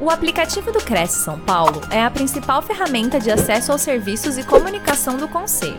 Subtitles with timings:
[0.00, 4.46] O aplicativo do Cresce São Paulo é a principal ferramenta de acesso aos serviços e
[4.46, 5.74] comunicação do Conselho.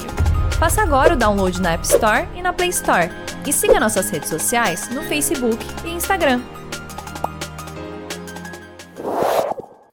[0.59, 3.09] Faça agora o download na App Store e na Play Store.
[3.47, 6.41] E siga nossas redes sociais no Facebook e Instagram.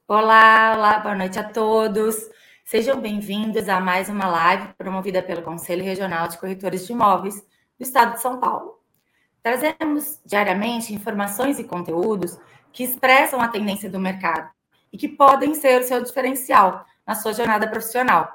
[0.08, 2.16] Olá, olá, boa noite a todos.
[2.64, 7.36] Sejam bem-vindos a mais uma live promovida pelo Conselho Regional de Corretores de Imóveis
[7.78, 8.80] do Estado de São Paulo.
[9.40, 12.36] Trazemos diariamente informações e conteúdos
[12.76, 14.50] que expressam a tendência do mercado
[14.92, 18.30] e que podem ser o seu diferencial na sua jornada profissional.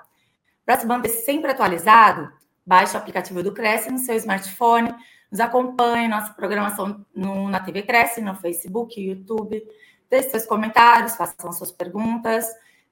[0.66, 2.34] Para se manter sempre atualizado,
[2.66, 4.96] baixe o aplicativo do Cresce no seu smartphone,
[5.32, 9.64] nos acompanhe nossa programação no, na TV Cresce, no Facebook, YouTube,
[10.10, 12.48] deixe seus comentários, façam suas perguntas,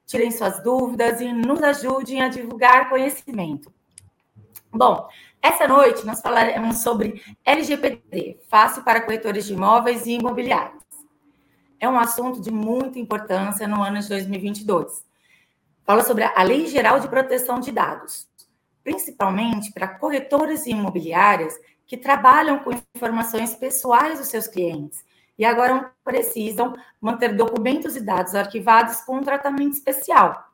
[0.06, 3.74] tirem suas dúvidas e nos ajudem a divulgar conhecimento.
[4.72, 5.08] Bom,
[5.42, 10.79] essa noite nós falaremos sobre LGPD, fácil para corretores de imóveis e imobiliários
[11.80, 15.04] é um assunto de muita importância no ano de 2022.
[15.82, 18.28] Fala sobre a Lei Geral de Proteção de Dados,
[18.84, 25.02] principalmente para corretores e imobiliárias que trabalham com informações pessoais dos seus clientes
[25.36, 30.50] e agora precisam manter documentos e dados arquivados com um tratamento especial.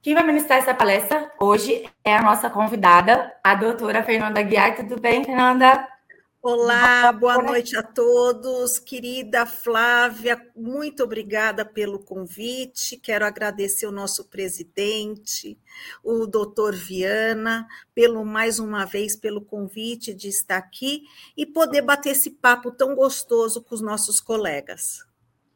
[0.00, 4.76] Quem vai ministrar essa palestra hoje é a nossa convidada, a doutora Fernanda Guiar.
[4.76, 5.97] Tudo bem, Fernanda?
[6.40, 8.78] Olá, boa noite a todos.
[8.78, 12.96] Querida Flávia, muito obrigada pelo convite.
[12.96, 15.58] Quero agradecer o nosso presidente,
[16.02, 21.02] o doutor Viana, pelo mais uma vez pelo convite de estar aqui
[21.36, 25.04] e poder bater esse papo tão gostoso com os nossos colegas.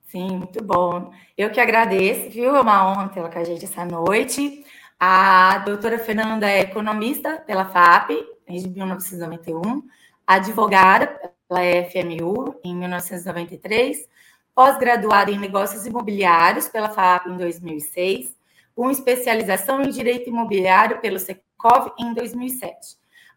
[0.09, 1.13] Sim, muito bom.
[1.39, 2.57] Eu que agradeço, viu?
[2.57, 4.65] É uma honra tê-la com a gente essa noite.
[4.99, 8.11] A doutora Fernanda é economista pela FAP,
[8.49, 9.83] desde 1991
[10.27, 11.07] advogada
[11.49, 14.09] pela FMU em 1993,
[14.55, 18.35] pós-graduada em negócios imobiliários pela FAP em 2006,
[18.75, 22.97] com especialização em direito imobiliário pelo Secov em 2007.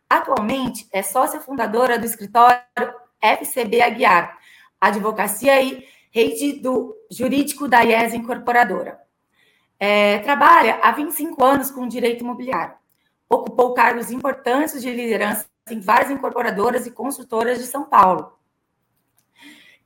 [0.09, 2.61] Atualmente é sócia fundadora do escritório
[3.21, 4.37] FCB Aguiar,
[4.79, 8.99] advocacia e rede do jurídico da IES Incorporadora.
[9.79, 12.75] É, trabalha há 25 anos com direito imobiliário.
[13.29, 18.37] Ocupou cargos importantes de liderança em várias incorporadoras e construtoras de São Paulo.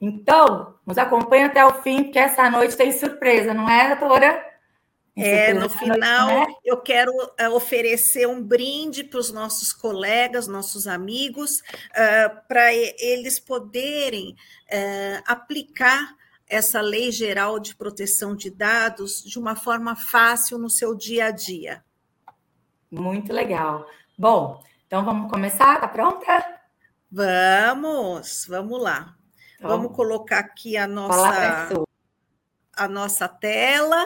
[0.02, 4.48] Então, nos acompanhe até o fim, porque essa noite tem surpresa, não é, doutora?
[5.16, 6.46] É, no final, né?
[6.64, 13.38] eu quero uh, oferecer um brinde para os nossos colegas, nossos amigos, uh, para eles
[13.38, 16.16] poderem uh, aplicar
[16.48, 21.32] essa lei geral de proteção de dados de uma forma fácil no seu dia a
[21.32, 21.84] dia.
[22.90, 23.86] Muito legal.
[24.18, 25.80] Bom, então vamos começar?
[25.80, 26.60] Tá pronta?
[27.12, 29.16] Vamos, vamos lá.
[29.56, 31.70] Então, vamos colocar aqui a nossa
[32.74, 34.04] a nossa tela.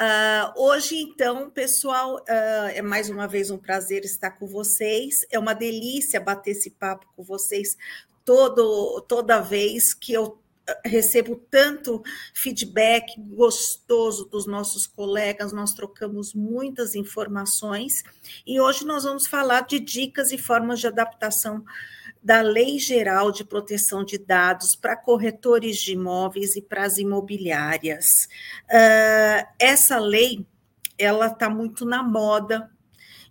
[0.00, 5.24] Uh, hoje, então, pessoal, uh, é mais uma vez um prazer estar com vocês.
[5.30, 7.76] É uma delícia bater esse papo com vocês
[8.24, 10.42] todo, toda vez que eu
[10.84, 12.02] recebo tanto
[12.34, 18.02] feedback gostoso dos nossos colegas, nós trocamos muitas informações
[18.46, 21.64] e hoje nós vamos falar de dicas e formas de adaptação
[22.22, 28.28] da Lei Geral de Proteção de Dados para corretores de imóveis e para as imobiliárias.
[28.64, 30.44] Uh, essa lei
[30.98, 32.70] ela está muito na moda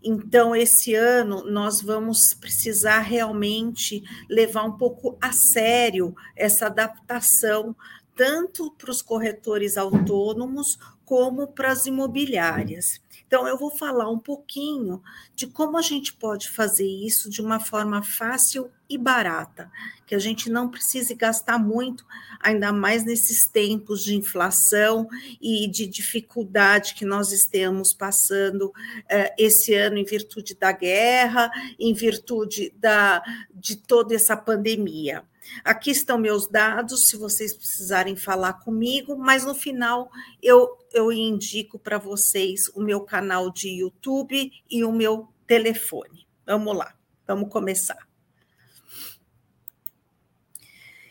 [0.06, 7.76] então, esse ano, nós vamos precisar realmente levar um pouco a sério essa adaptação,
[8.16, 13.02] tanto para os corretores autônomos como para as imobiliárias.
[13.35, 15.03] Então, eu vou falar um pouquinho
[15.35, 19.69] de como a gente pode fazer isso de uma forma fácil e barata,
[20.07, 22.06] que a gente não precise gastar muito,
[22.40, 25.06] ainda mais nesses tempos de inflação
[25.41, 28.72] e de dificuldade que nós estamos passando
[29.09, 33.22] eh, esse ano em virtude da guerra, em virtude da,
[33.53, 35.25] de toda essa pandemia.
[35.64, 40.10] Aqui estão meus dados, se vocês precisarem falar comigo, mas no final
[40.42, 46.28] eu, eu indico para vocês o meu canal de YouTube e o meu telefone.
[46.46, 46.96] Vamos lá,
[47.28, 48.08] vamos começar.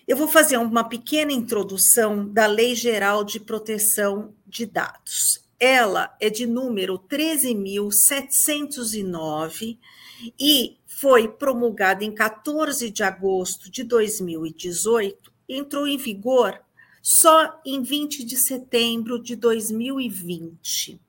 [0.07, 5.44] Eu vou fazer uma pequena introdução da Lei Geral de Proteção de Dados.
[5.59, 9.79] Ela é de número 13.709
[10.39, 16.61] e foi promulgada em 14 de agosto de 2018 e entrou em vigor
[17.03, 21.01] só em 20 de setembro de 2020.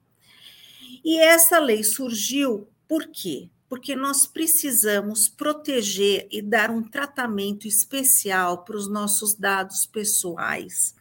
[1.04, 3.50] E essa lei surgiu por quê?
[3.70, 10.94] Porque nós precisamos proteger e dar um tratamento especial para os nossos dados pessoais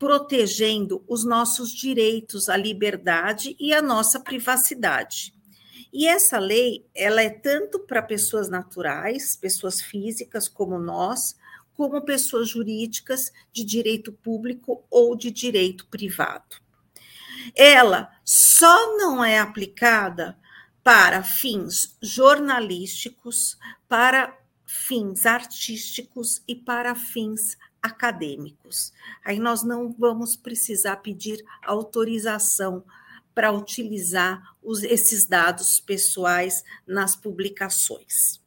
[0.00, 5.34] protegendo os nossos direitos à liberdade e à nossa privacidade.
[5.92, 11.36] E essa lei, ela é tanto para pessoas naturais, pessoas físicas como nós,
[11.74, 16.56] como pessoas jurídicas de direito público ou de direito privado.
[17.54, 20.38] Ela só não é aplicada
[20.82, 28.92] para fins jornalísticos, para fins artísticos e para fins acadêmicos.
[29.24, 32.84] Aí nós não vamos precisar pedir autorização
[33.34, 38.40] para utilizar os, esses dados pessoais nas publicações.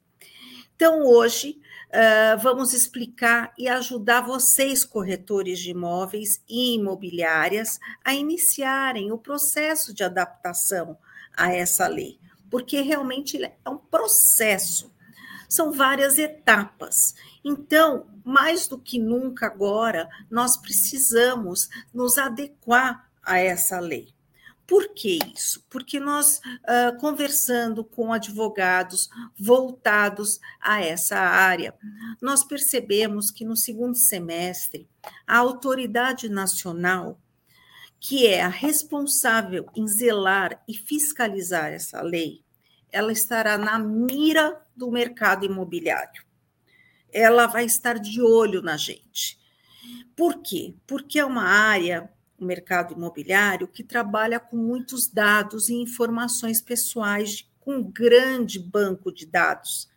[0.76, 1.60] Então, hoje,
[1.90, 9.94] uh, vamos explicar e ajudar vocês, corretores de imóveis e imobiliárias, a iniciarem o processo
[9.94, 10.98] de adaptação
[11.36, 12.20] a essa lei,
[12.50, 14.92] porque realmente é um processo,
[15.48, 17.16] são várias etapas.
[17.44, 24.14] Então, mais do que nunca agora, nós precisamos nos adequar a essa lei.
[24.66, 25.64] Por que isso?
[25.70, 31.76] Porque nós, uh, conversando com advogados voltados a essa área,
[32.22, 34.90] nós percebemos que no segundo semestre,
[35.28, 37.20] a autoridade nacional,
[38.00, 42.42] que é a responsável em zelar e fiscalizar essa lei,
[42.92, 46.23] ela estará na mira do mercado imobiliário.
[47.14, 49.40] Ela vai estar de olho na gente.
[50.16, 50.74] Por quê?
[50.88, 52.10] Porque é uma área
[52.44, 59.12] o mercado imobiliário que trabalha com muitos dados e informações pessoais, com um grande banco
[59.12, 59.90] de dados.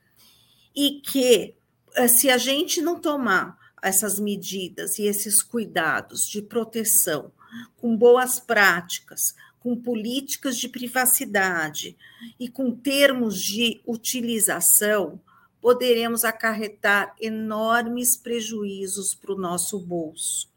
[0.75, 1.57] E que,
[1.95, 7.33] eh, se a gente não tomar essas medidas e esses cuidados de proteção,
[7.77, 11.97] com boas práticas, com políticas de privacidade
[12.39, 15.21] e com termos de utilização,
[15.67, 20.49] poderemos acarretar enormes prejuízos para o nosso bolso.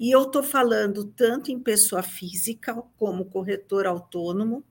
[0.00, 4.64] E eu estou falando tanto em pessoa física, como corretor autônomo,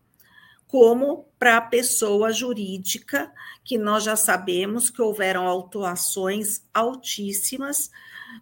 [0.65, 3.31] como para a pessoa jurídica,
[3.63, 7.91] que nós já sabemos que houveram autuações altíssimas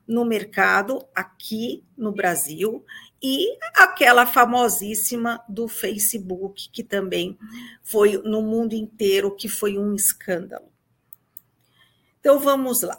[0.08, 2.82] no mercado aqui no Brasil
[3.22, 7.38] e aquela famosíssima do Facebook, que também
[7.84, 10.74] foi no mundo inteiro, que foi um escândalo.
[12.26, 12.98] Então vamos lá.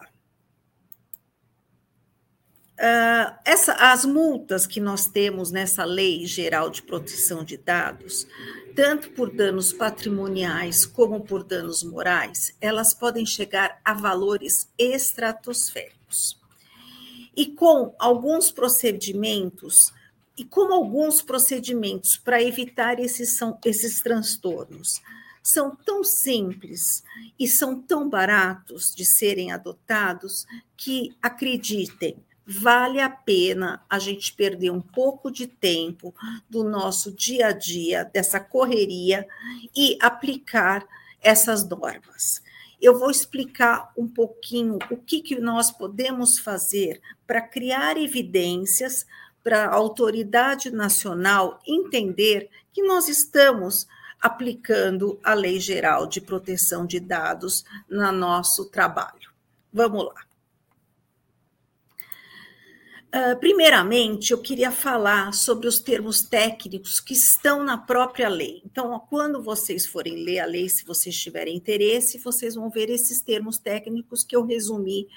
[2.78, 8.24] Uh, essa, as multas que nós temos nessa Lei Geral de Proteção de Dados,
[8.76, 16.40] tanto por danos patrimoniais como por danos morais, elas podem chegar a valores estratosféricos.
[17.36, 19.92] E com alguns procedimentos,
[20.38, 25.02] e como alguns procedimentos para evitar esses, são, esses transtornos
[25.46, 27.04] são tão simples
[27.38, 30.44] e são tão baratos de serem adotados
[30.76, 36.12] que, acreditem, vale a pena a gente perder um pouco de tempo
[36.50, 39.24] do nosso dia a dia, dessa correria,
[39.74, 40.84] e aplicar
[41.22, 42.42] essas normas.
[42.82, 49.06] Eu vou explicar um pouquinho o que, que nós podemos fazer para criar evidências
[49.44, 53.86] para a autoridade nacional entender que nós estamos
[54.20, 59.30] aplicando a Lei Geral de Proteção de Dados no nosso trabalho.
[59.72, 60.26] Vamos lá.
[63.18, 68.60] Ah, primeiramente, eu queria falar sobre os termos técnicos que estão na própria lei.
[68.62, 73.22] Então, quando vocês forem ler a lei, se vocês tiverem interesse, vocês vão ver esses
[73.22, 75.08] termos técnicos que eu resumi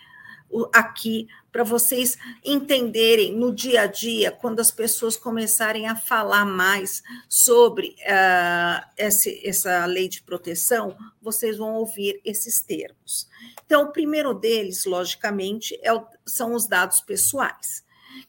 [0.73, 7.01] aqui para vocês entenderem no dia a dia, quando as pessoas começarem a falar mais
[7.27, 13.27] sobre uh, esse, essa lei de proteção, vocês vão ouvir esses termos.
[13.65, 17.83] Então, o primeiro deles, logicamente, é o, são os dados pessoais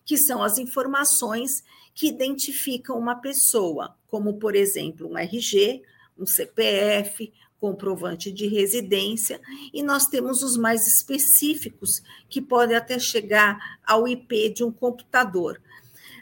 [0.04, 1.62] que são as informações
[1.94, 5.82] que identificam uma pessoa, como, por exemplo, um RG,
[6.18, 9.40] um CPF, comprovante de residência,
[9.72, 15.60] e nós temos os mais específicos, que podem até chegar ao IP de um computador.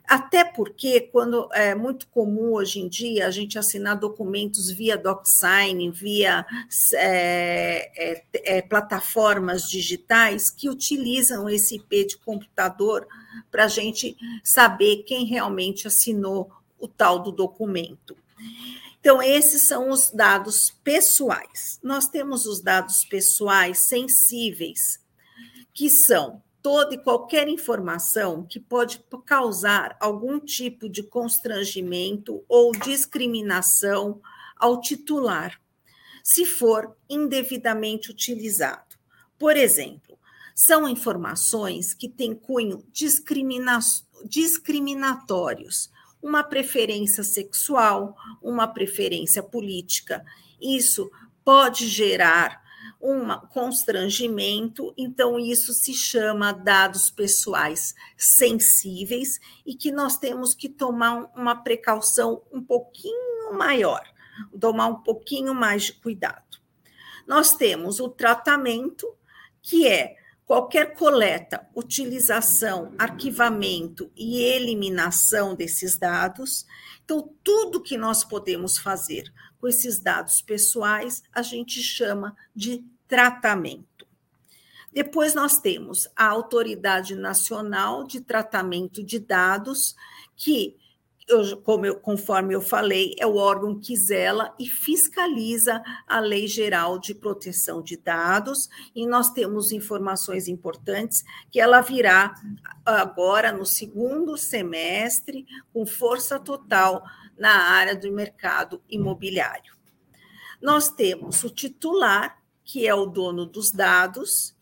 [0.08, 5.90] Até porque, quando é muito comum hoje em dia a gente assinar documentos via DocSign,
[5.90, 6.46] via
[6.94, 8.24] é, é,
[8.56, 13.06] é, plataformas digitais que utilizam esse IP de computador
[13.50, 18.16] para a gente saber quem realmente assinou o tal do documento.
[19.00, 21.78] Então, esses são os dados pessoais.
[21.82, 25.00] Nós temos os dados pessoais sensíveis,
[25.72, 34.20] que são toda e qualquer informação que pode causar algum tipo de constrangimento ou discriminação
[34.56, 35.60] ao titular,
[36.22, 38.96] se for indevidamente utilizado.
[39.38, 40.18] Por exemplo,
[40.54, 43.78] são informações que têm cunho discrimina
[44.24, 45.88] discriminatórios,
[46.22, 50.24] uma preferência sexual, uma preferência política.
[50.60, 51.10] Isso
[51.44, 52.60] pode gerar
[53.00, 61.30] um constrangimento, então isso se chama dados pessoais sensíveis e que nós temos que tomar
[61.36, 64.02] uma precaução um pouquinho maior,
[64.60, 66.58] tomar um pouquinho mais de cuidado.
[67.26, 69.06] Nós temos o tratamento,
[69.62, 70.17] que é
[70.48, 76.66] qualquer coleta, utilização, arquivamento e eliminação desses dados.
[77.04, 84.06] Então, tudo que nós podemos fazer com esses dados pessoais, a gente chama de tratamento.
[84.90, 89.94] Depois nós temos a Autoridade Nacional de Tratamento de Dados,
[90.34, 90.78] que
[91.28, 96.46] eu, como eu, conforme eu falei, é o órgão que zela e fiscaliza a Lei
[96.46, 102.34] Geral de Proteção de Dados, e nós temos informações importantes que ela virá
[102.84, 107.04] agora no segundo semestre, com força total
[107.38, 109.76] na área do mercado imobiliário.
[110.60, 114.56] Nós temos o titular, que é o dono dos dados,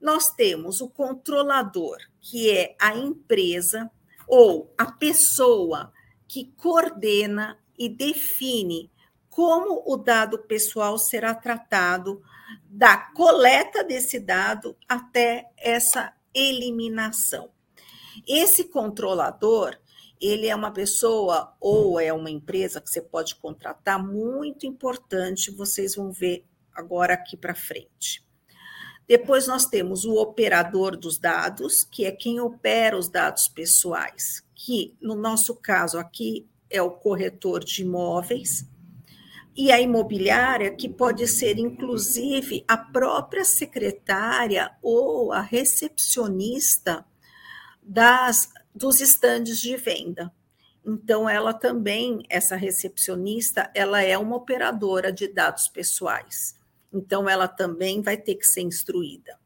[0.00, 3.90] nós temos o controlador, que é a empresa
[4.26, 5.92] ou a pessoa
[6.26, 8.90] que coordena e define
[9.28, 12.22] como o dado pessoal será tratado,
[12.68, 17.50] da coleta desse dado até essa eliminação.
[18.28, 19.76] Esse controlador,
[20.20, 25.96] ele é uma pessoa ou é uma empresa que você pode contratar muito importante, vocês
[25.96, 28.24] vão ver agora aqui para frente.
[29.06, 34.94] Depois nós temos o operador dos dados, que é quem opera os dados pessoais, que
[35.00, 38.66] no nosso caso aqui é o corretor de imóveis,
[39.56, 47.06] e a imobiliária, que pode ser inclusive a própria secretária ou a recepcionista
[47.80, 50.32] das, dos estandes de venda.
[50.84, 56.56] Então, ela também, essa recepcionista, ela é uma operadora de dados pessoais.
[56.94, 59.38] Então, ela também vai ter que ser instruída.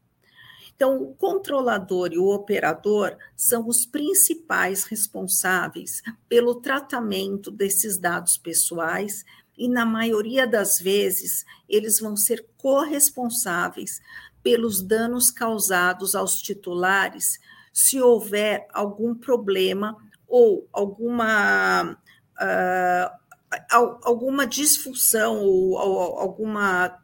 [0.75, 9.25] Então, o controlador e o operador são os principais responsáveis pelo tratamento desses dados pessoais
[9.57, 13.99] e, na maioria das vezes, eles vão ser corresponsáveis
[14.41, 17.39] pelos danos causados aos titulares
[17.73, 19.95] se houver algum problema
[20.27, 26.99] ou alguma, uh, alguma disfunção ou, ou alguma,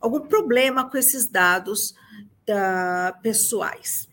[0.00, 1.94] algum problema com esses dados
[2.46, 4.08] da, pessoais.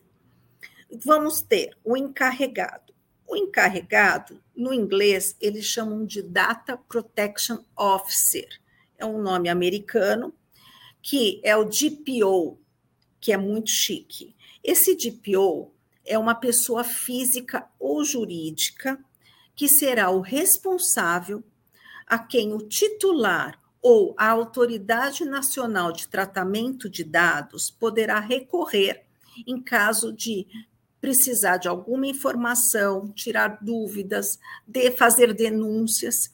[1.03, 2.93] Vamos ter o encarregado.
[3.27, 8.47] O encarregado, no inglês, eles chamam de Data Protection Officer.
[8.97, 10.33] É um nome americano,
[11.01, 12.57] que é o DPO,
[13.19, 14.35] que é muito chique.
[14.63, 15.73] Esse DPO
[16.05, 18.97] é uma pessoa física ou jurídica
[19.55, 21.43] que será o responsável
[22.05, 29.03] a quem o titular ou a Autoridade Nacional de Tratamento de Dados poderá recorrer
[29.45, 30.47] em caso de
[30.99, 36.33] precisar de alguma informação, tirar dúvidas, de fazer denúncias.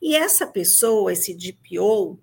[0.00, 2.18] E essa pessoa, esse DPO,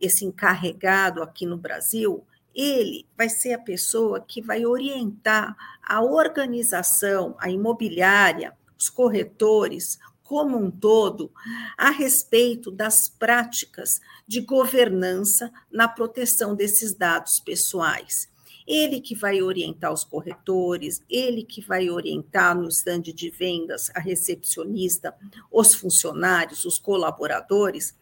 [0.00, 7.34] esse encarregado aqui no Brasil, ele vai ser a pessoa que vai orientar a organização,
[7.38, 11.30] a imobiliária, os corretores, como um todo
[11.76, 18.28] a respeito das práticas de governança na proteção desses dados pessoais.
[18.66, 24.00] Ele que vai orientar os corretores, ele que vai orientar no stand de vendas a
[24.00, 25.14] recepcionista,
[25.52, 27.94] os funcionários, os colaboradores,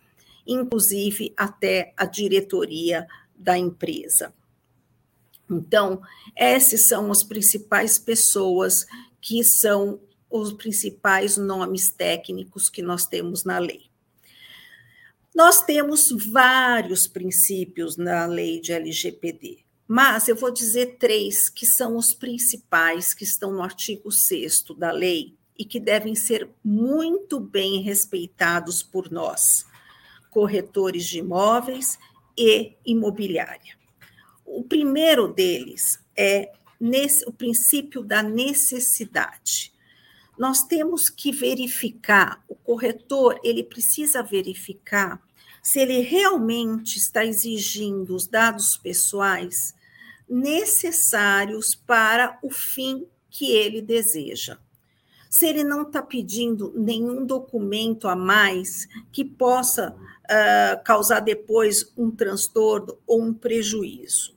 [0.46, 4.32] inclusive até a diretoria da empresa.
[5.50, 6.00] Então,
[6.36, 8.86] essas são as principais pessoas
[9.20, 10.00] que são
[10.32, 13.90] os principais nomes técnicos que nós temos na lei.
[15.34, 21.96] Nós temos vários princípios na lei de LGPD, mas eu vou dizer três que são
[21.96, 27.82] os principais que estão no artigo 6 da lei e que devem ser muito bem
[27.82, 29.66] respeitados por nós,
[30.30, 31.98] corretores de imóveis
[32.36, 33.76] e imobiliária.
[34.44, 39.71] O primeiro deles é nesse, o princípio da necessidade
[40.38, 45.22] nós temos que verificar, o corretor, ele precisa verificar
[45.62, 49.74] se ele realmente está exigindo os dados pessoais
[50.28, 54.58] necessários para o fim que ele deseja.
[55.30, 62.10] Se ele não está pedindo nenhum documento a mais que possa uh, causar depois um
[62.10, 64.36] transtorno ou um prejuízo.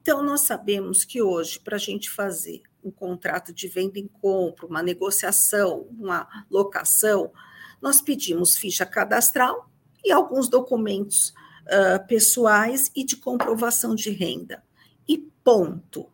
[0.00, 4.66] Então, nós sabemos que hoje, para a gente fazer um contrato de venda em compra,
[4.66, 7.32] uma negociação, uma locação,
[7.80, 9.70] nós pedimos ficha cadastral
[10.04, 11.34] e alguns documentos
[11.66, 14.62] uh, pessoais e de comprovação de renda.
[15.08, 16.08] E ponto.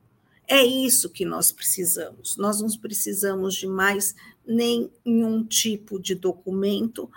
[0.48, 2.36] É isso que nós precisamos.
[2.36, 4.14] Nós não precisamos de mais
[4.46, 7.10] nenhum tipo de documento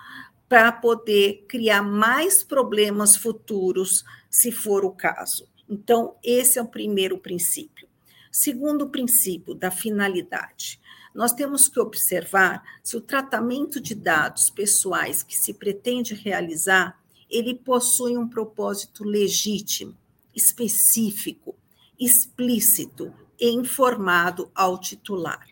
[0.47, 5.47] para poder criar mais problemas futuros, se for o caso.
[5.69, 7.87] Então, esse é o primeiro princípio.
[8.31, 10.79] Segundo princípio, da finalidade.
[11.13, 17.55] Nós temos que observar se o tratamento de dados pessoais que se pretende realizar, ele
[17.55, 19.95] possui um propósito legítimo,
[20.35, 21.55] específico,
[21.99, 25.47] explícito e informado ao titular,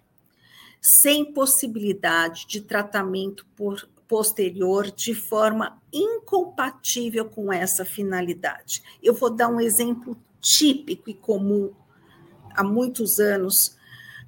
[0.81, 8.81] sem possibilidade de tratamento por, posterior de forma incompatível com essa finalidade.
[9.03, 11.73] Eu vou dar um exemplo típico e comum
[12.57, 13.77] há muitos anos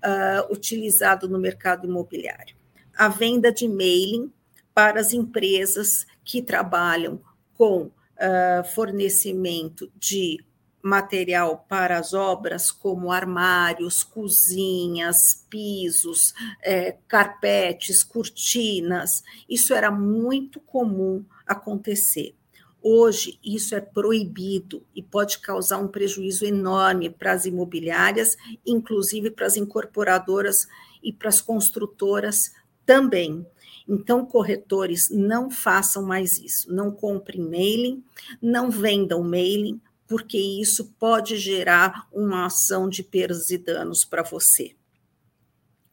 [0.06, 2.56] uh, utilizado no mercado imobiliário.
[2.96, 4.32] A venda de mailing
[4.74, 7.20] para as empresas que trabalham
[7.58, 10.46] com uh, fornecimento de
[10.82, 16.34] material para as obras, como armários, cozinhas, pisos,
[16.64, 19.22] é, carpetes, cortinas.
[19.50, 22.39] Isso era muito comum acontecer.
[22.82, 29.46] Hoje, isso é proibido e pode causar um prejuízo enorme para as imobiliárias, inclusive para
[29.46, 30.66] as incorporadoras
[31.04, 32.54] e para as construtoras
[32.86, 33.46] também.
[33.88, 36.72] Então, corretores, não façam mais isso.
[36.72, 38.04] Não comprem mailing,
[38.42, 44.76] não vendam mailing, porque isso pode gerar uma ação de perdas e danos para você.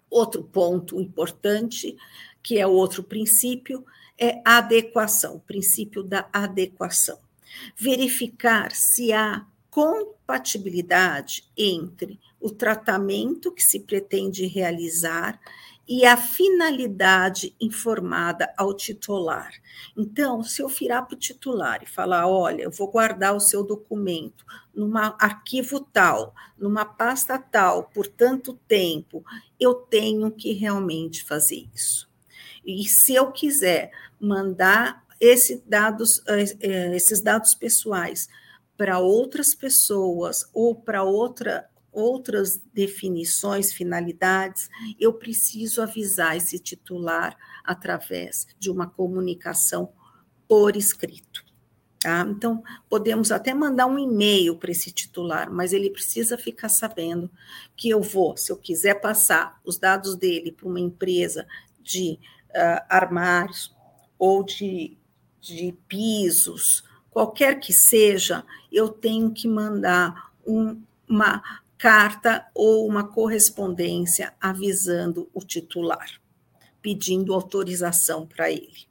[0.09, 1.97] Outro ponto importante,
[2.43, 3.85] que é outro princípio,
[4.19, 7.19] é adequação, o princípio da adequação.
[7.77, 15.39] Verificar se há compatibilidade entre o tratamento que se pretende realizar
[15.89, 19.53] e a finalidade informada ao titular.
[19.97, 23.63] Então, se eu virar para o titular e falar: olha, eu vou guardar o seu
[23.63, 29.25] documento num arquivo tal, numa pasta tal, por tanto tempo,
[29.61, 32.09] eu tenho que realmente fazer isso.
[32.67, 38.29] E se eu quiser mandar esse dados, eh, eh, esses dados pessoais
[38.77, 44.69] para outras pessoas ou para outra, outras definições, finalidades,
[45.01, 49.91] eu preciso avisar esse titular através de uma comunicação
[50.49, 51.45] por escrito.
[52.01, 52.27] Tá?
[52.29, 57.31] Então, podemos até mandar um e-mail para esse titular, mas ele precisa ficar sabendo
[57.75, 61.47] que eu vou, se eu quiser passar os dados dele para uma empresa
[61.83, 62.19] de
[62.57, 63.75] uh, armários
[64.19, 64.97] ou de,
[65.41, 71.43] de pisos, qualquer que seja, eu tenho que mandar um, uma
[71.79, 76.11] carta ou uma correspondência avisando o titular,
[76.81, 78.87] pedindo autorização para ele.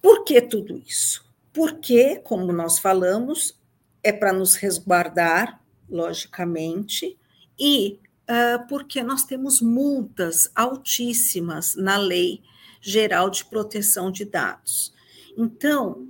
[0.00, 1.24] Por que tudo isso?
[1.52, 3.58] Porque, como nós falamos,
[4.02, 7.18] é para nos resguardar, logicamente,
[7.58, 8.00] e
[8.68, 12.42] porque nós temos multas altíssimas na Lei
[12.80, 14.92] Geral de Proteção de Dados.
[15.36, 16.08] Então,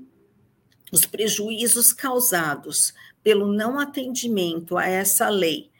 [0.92, 5.70] os prejuízos causados pelo não atendimento a essa lei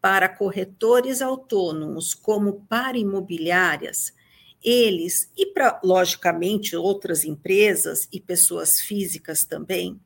[0.00, 4.12] para corretores autônomos como para imobiliárias,
[4.62, 10.00] eles e logicamente outras empresas e pessoas físicas também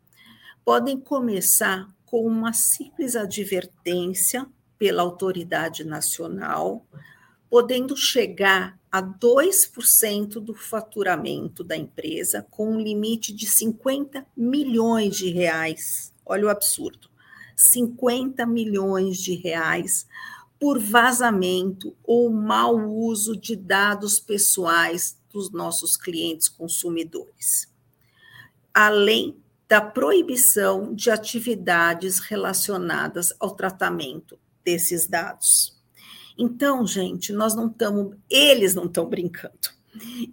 [0.64, 4.46] podem começar com uma simples advertência
[4.84, 6.86] pela autoridade nacional,
[7.48, 15.30] podendo chegar a 2% do faturamento da empresa, com um limite de 50 milhões de
[15.30, 16.12] reais.
[16.22, 17.08] Olha o absurdo.
[17.56, 20.06] 50 milhões de reais
[20.60, 27.72] por vazamento ou mau uso de dados pessoais dos nossos clientes consumidores.
[28.74, 35.74] Além da proibição de atividades relacionadas ao tratamento desses dados.
[36.36, 39.74] Então, gente, nós não estamos, eles não estão brincando.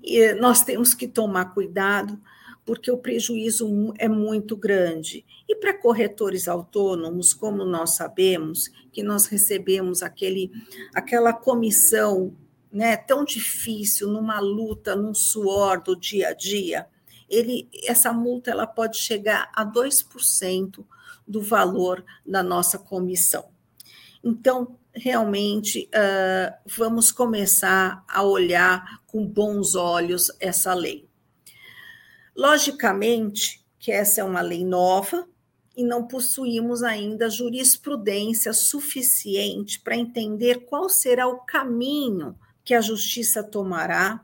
[0.04, 2.20] E nós temos que tomar cuidado,
[2.66, 5.26] porque o prejuízo é muito grande.
[5.48, 10.52] E para corretores autônomos, como nós sabemos, que nós recebemos aquele,
[10.94, 12.36] aquela comissão
[12.72, 16.88] né, tão difícil, numa luta, num suor do dia a dia,
[17.30, 20.84] ele, essa multa ela pode chegar a 2%
[21.28, 23.51] do valor da nossa comissão.
[24.24, 31.10] Então, realmente, uh, vamos começar a olhar com bons olhos essa lei.
[32.36, 35.28] Logicamente que essa é uma lei nova,
[35.76, 43.44] e não possuímos ainda jurisprudência suficiente para entender qual será o caminho que a justiça
[43.44, 44.24] tomará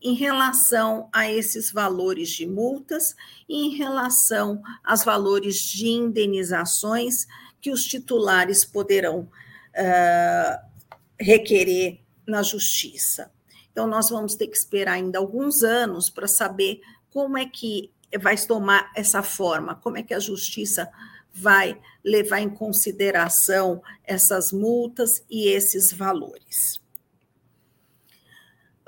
[0.00, 3.14] em relação a esses valores de multas
[3.48, 7.26] e em relação aos valores de indenizações
[7.64, 10.70] que os titulares poderão uh,
[11.18, 13.32] requerer na justiça.
[13.72, 18.36] Então, nós vamos ter que esperar ainda alguns anos para saber como é que vai
[18.36, 20.90] tomar essa forma, como é que a justiça
[21.32, 26.82] vai levar em consideração essas multas e esses valores.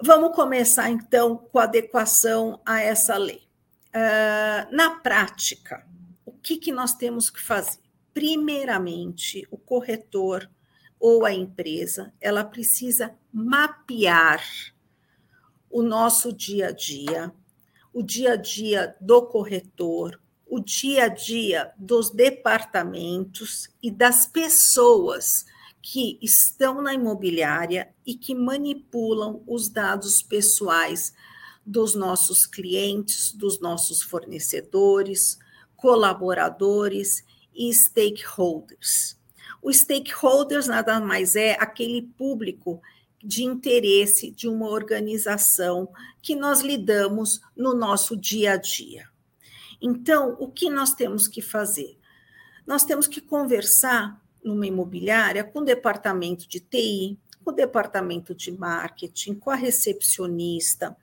[0.03, 3.49] Vamos começar então com a adequação a essa lei.
[3.89, 5.87] Uh, na prática,
[6.27, 7.86] o que, que nós temos que fazer?
[8.17, 10.51] Primeiramente, o corretor
[10.99, 14.43] ou a empresa, ela precisa mapear
[15.71, 17.31] o nosso dia a dia,
[17.93, 25.45] o dia a dia do corretor, o dia a dia dos departamentos e das pessoas
[25.83, 31.13] que estão na imobiliária e que manipulam os dados pessoais
[31.67, 35.39] dos nossos clientes, dos nossos fornecedores,
[35.77, 37.23] colaboradores
[37.57, 39.17] e stakeholders.
[39.63, 42.81] O stakeholders nada mais é aquele público
[43.23, 45.89] de interesse de uma organização
[46.23, 49.09] que nós lidamos no nosso dia a dia.
[49.81, 51.99] Então, o que nós temos que fazer?
[52.67, 58.53] Nós temos que conversar numa imobiliária com o departamento de TI, com o departamento de
[58.53, 60.97] marketing, com a recepcionista,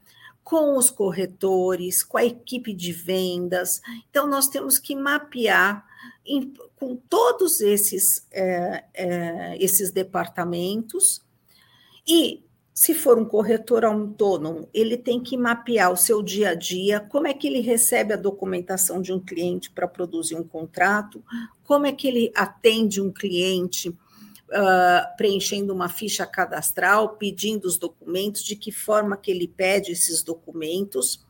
[0.43, 3.81] com os corretores, com a equipe de vendas.
[4.09, 5.85] Então, nós temos que mapear
[6.25, 11.21] em, com todos esses, é, é, esses departamentos
[12.07, 16.99] e se for um corretor autônomo, ele tem que mapear o seu dia a dia,
[16.99, 21.23] como é que ele recebe a documentação de um cliente para produzir um contrato,
[21.63, 28.43] como é que ele atende um cliente uh, preenchendo uma ficha cadastral, pedindo os documentos,
[28.43, 31.23] de que forma que ele pede esses documentos.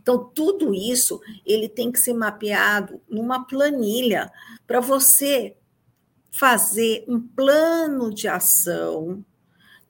[0.00, 4.30] Então, tudo isso ele tem que ser mapeado numa planilha
[4.66, 5.56] para você
[6.30, 9.24] fazer um plano de ação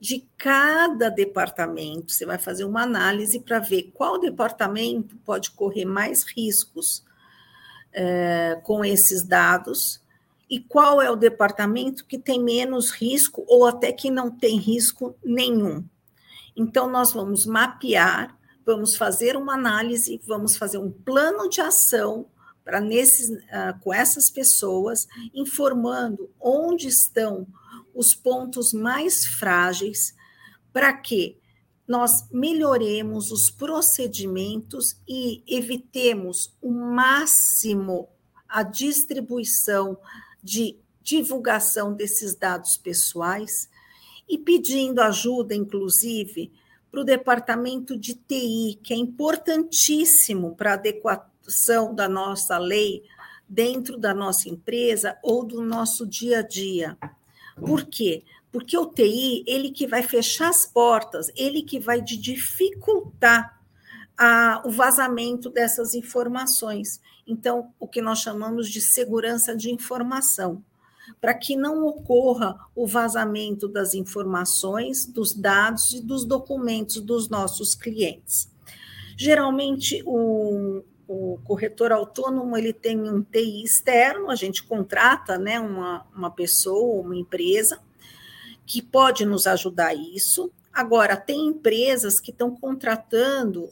[0.00, 2.11] de cada departamento.
[2.11, 7.05] Você vai fazer uma análise para ver qual departamento pode correr mais riscos
[7.92, 10.02] é, com esses dados
[10.50, 15.16] e qual é o departamento que tem menos risco ou até que não tem risco
[15.24, 15.85] nenhum.
[16.57, 22.27] Então, nós vamos mapear, vamos fazer uma análise, vamos fazer um plano de ação
[22.64, 27.46] para nesses, uh, com essas pessoas, informando onde estão
[27.94, 30.14] os pontos mais frágeis,
[30.72, 31.38] para que
[31.87, 38.09] nós melhoremos os procedimentos e evitemos o máximo
[38.48, 39.98] a distribuição
[40.42, 43.68] de divulgação desses dados pessoais
[44.29, 46.53] e pedindo ajuda, inclusive,
[46.92, 53.02] para o departamento de TI, que é importantíssimo para a adequação da nossa lei
[53.48, 56.98] dentro da nossa empresa ou do nosso dia a dia.
[57.57, 58.22] Por quê?
[58.52, 63.59] Porque o TI, ele que vai fechar as portas, ele que vai dificultar
[64.16, 67.00] a, o vazamento dessas informações.
[67.26, 70.62] Então, o que nós chamamos de segurança de informação,
[71.21, 77.75] para que não ocorra o vazamento das informações, dos dados e dos documentos dos nossos
[77.75, 78.51] clientes.
[79.17, 86.07] Geralmente, o, o corretor autônomo ele tem um TI externo, a gente contrata né, uma,
[86.15, 87.79] uma pessoa, uma empresa,
[88.67, 90.51] que pode nos ajudar isso.
[90.73, 93.69] Agora, tem empresas que estão contratando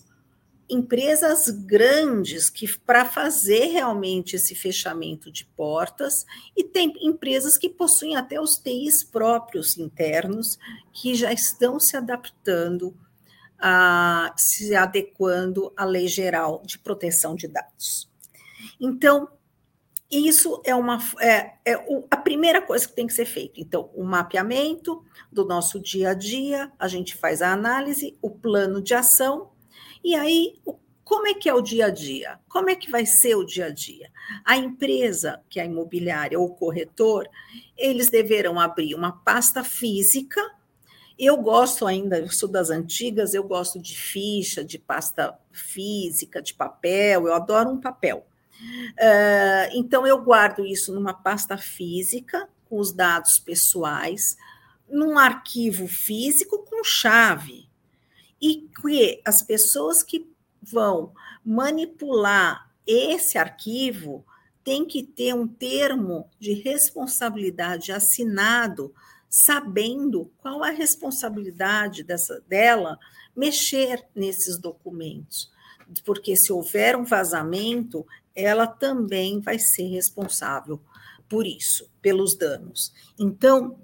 [0.70, 6.24] empresas grandes que para fazer realmente esse fechamento de portas
[6.56, 10.58] e tem empresas que possuem até os TIs próprios internos
[10.92, 12.96] que já estão se adaptando
[13.58, 18.08] a, se adequando à Lei Geral de Proteção de Dados.
[18.80, 19.28] Então,
[20.10, 23.60] isso é, uma, é, é a primeira coisa que tem que ser feita.
[23.60, 28.80] Então, o mapeamento do nosso dia a dia, a gente faz a análise, o plano
[28.82, 29.50] de ação,
[30.02, 30.60] e aí
[31.04, 32.38] como é que é o dia a dia?
[32.48, 34.10] Como é que vai ser o dia a dia?
[34.44, 37.28] A empresa, que é a imobiliária ou o corretor,
[37.76, 40.40] eles deverão abrir uma pasta física
[41.22, 46.54] eu gosto ainda, eu sou das antigas, eu gosto de ficha, de pasta física, de
[46.54, 48.26] papel, eu adoro um papel.
[48.92, 54.34] Uh, então, eu guardo isso numa pasta física, com os dados pessoais,
[54.88, 57.68] num arquivo físico com chave.
[58.40, 60.30] E que as pessoas que
[60.62, 61.12] vão
[61.44, 64.24] manipular esse arquivo
[64.64, 68.94] tem que ter um termo de responsabilidade assinado,
[69.28, 72.98] sabendo qual a responsabilidade dessa, dela
[73.34, 75.50] mexer nesses documentos.
[76.04, 80.80] Porque se houver um vazamento, ela também vai ser responsável
[81.28, 82.92] por isso, pelos danos.
[83.18, 83.78] Então,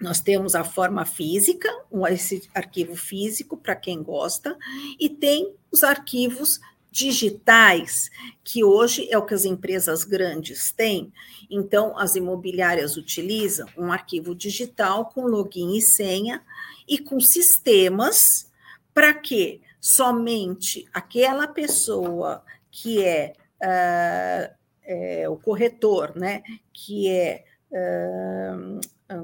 [0.00, 1.68] nós temos a forma física,
[2.10, 4.56] esse arquivo físico para quem gosta,
[5.00, 8.10] e tem os arquivos digitais,
[8.42, 11.12] que hoje é o que as empresas grandes têm.
[11.50, 16.42] Então, as imobiliárias utilizam um arquivo digital com login e senha
[16.88, 18.50] e com sistemas
[18.94, 27.44] para que somente aquela pessoa que é, uh, é o corretor, né, que é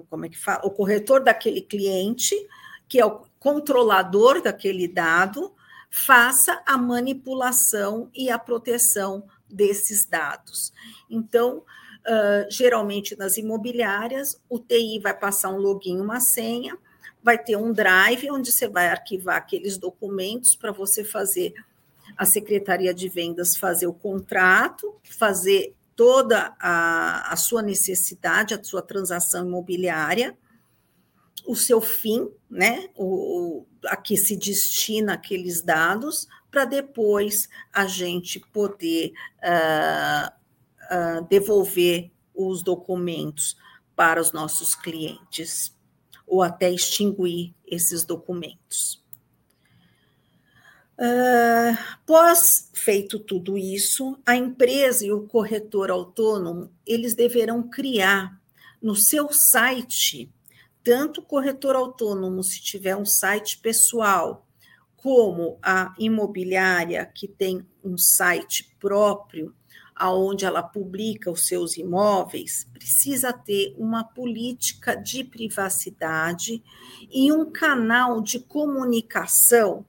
[0.09, 0.65] como é que fala?
[0.65, 2.35] O corretor daquele cliente,
[2.89, 5.55] que é o controlador daquele dado,
[5.91, 10.73] faça a manipulação e a proteção desses dados.
[11.11, 16.77] Então, uh, geralmente nas imobiliárias, o TI vai passar um login, uma senha,
[17.23, 21.53] vai ter um drive onde você vai arquivar aqueles documentos para você fazer
[22.17, 28.83] a Secretaria de Vendas fazer o contrato, fazer toda a, a sua necessidade, a sua
[28.83, 30.37] transação imobiliária,
[31.47, 38.41] o seu fim, né, o, a que se destina aqueles dados, para depois a gente
[38.53, 39.13] poder
[39.45, 40.29] uh,
[40.93, 43.57] uh, devolver os documentos
[43.95, 45.73] para os nossos clientes,
[46.27, 49.02] ou até extinguir esses documentos.
[50.99, 58.39] Uh, pós feito tudo isso, a empresa e o corretor autônomo eles deverão criar
[58.81, 60.31] no seu site,
[60.85, 64.47] tanto o corretor autônomo, se tiver um site pessoal,
[64.97, 69.55] como a imobiliária que tem um site próprio,
[69.95, 76.63] aonde ela publica os seus imóveis, precisa ter uma política de privacidade
[77.11, 79.85] e um canal de comunicação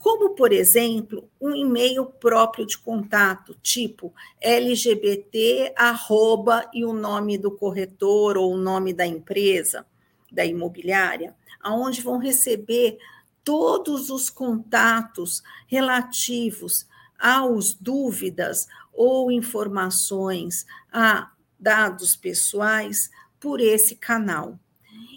[0.00, 7.50] como, por exemplo, um e-mail próprio de contato, tipo LGBT, arroba, e o nome do
[7.50, 9.84] corretor ou o nome da empresa,
[10.32, 12.96] da imobiliária, aonde vão receber
[13.44, 16.86] todos os contatos relativos
[17.18, 24.58] aos dúvidas ou informações a dados pessoais por esse canal.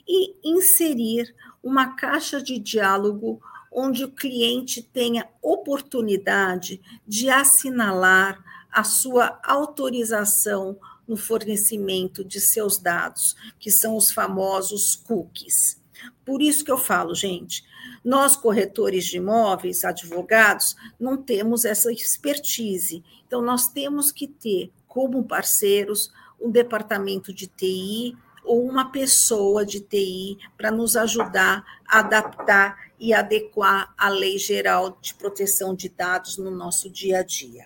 [0.06, 3.42] E inserir uma caixa de diálogo
[3.74, 13.36] onde o cliente tenha oportunidade de assinalar a sua autorização no fornecimento de seus dados,
[13.60, 15.82] que são os famosos cookies.
[16.26, 17.64] Por isso que eu falo, gente,
[18.04, 23.04] nós corretores de imóveis, advogados, não temos essa expertise.
[23.26, 29.80] Então nós temos que ter como parceiros um departamento de TI ou uma pessoa de
[29.80, 36.38] TI para nos ajudar a adaptar e adequar a Lei Geral de Proteção de Dados
[36.38, 37.66] no nosso dia a dia.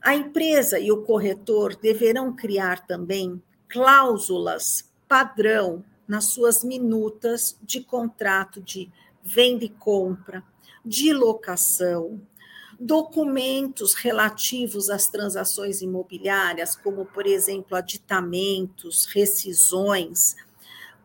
[0.00, 8.62] A empresa e o corretor deverão criar também cláusulas padrão nas suas minutas de contrato
[8.62, 8.88] de
[9.20, 10.44] venda e compra,
[10.86, 12.20] de locação,
[12.78, 20.36] documentos relativos às transações imobiliárias, como, por exemplo, aditamentos, rescisões,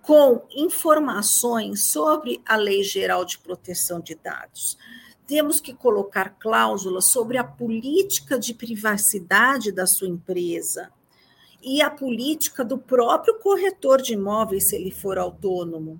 [0.06, 4.78] com informações sobre a Lei Geral de Proteção de Dados.
[5.26, 10.92] Temos que colocar cláusulas sobre a política de privacidade da sua empresa
[11.60, 16.00] e a política do próprio corretor de imóveis, se ele for autônomo,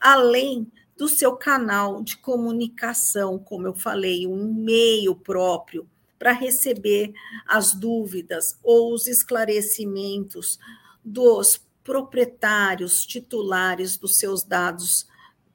[0.00, 7.12] além do seu canal de comunicação, como eu falei, um e-mail próprio para receber
[7.48, 10.56] as dúvidas ou os esclarecimentos
[11.04, 11.60] dos
[11.90, 15.08] proprietários titulares dos seus dados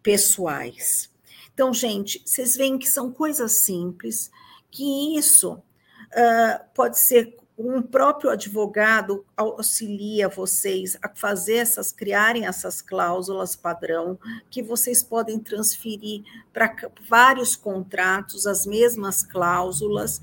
[0.04, 1.10] pessoais.
[1.54, 4.30] Então, gente, vocês veem que são coisas simples,
[4.70, 12.82] que isso uh, pode ser um próprio advogado auxilia vocês a fazer essas, criarem essas
[12.82, 14.20] cláusulas padrão,
[14.50, 16.22] que vocês podem transferir
[16.52, 16.76] para
[17.08, 20.22] vários contratos as mesmas cláusulas,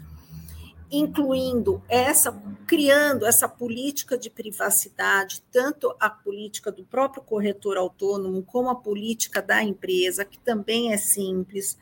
[0.92, 2.30] incluindo essa,
[2.66, 9.40] criando essa política de privacidade, tanto a política do próprio corretor autônomo, como a política
[9.40, 11.78] da empresa, que também é simples,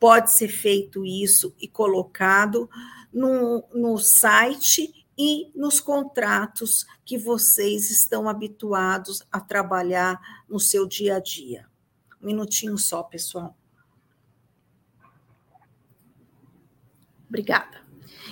[0.00, 2.68] pode ser feito isso e colocado
[3.12, 11.16] no, no site e nos contratos que vocês estão habituados a trabalhar no seu dia
[11.16, 11.66] a dia.
[12.20, 13.56] Um minutinho só, pessoal.
[17.28, 17.87] Obrigada.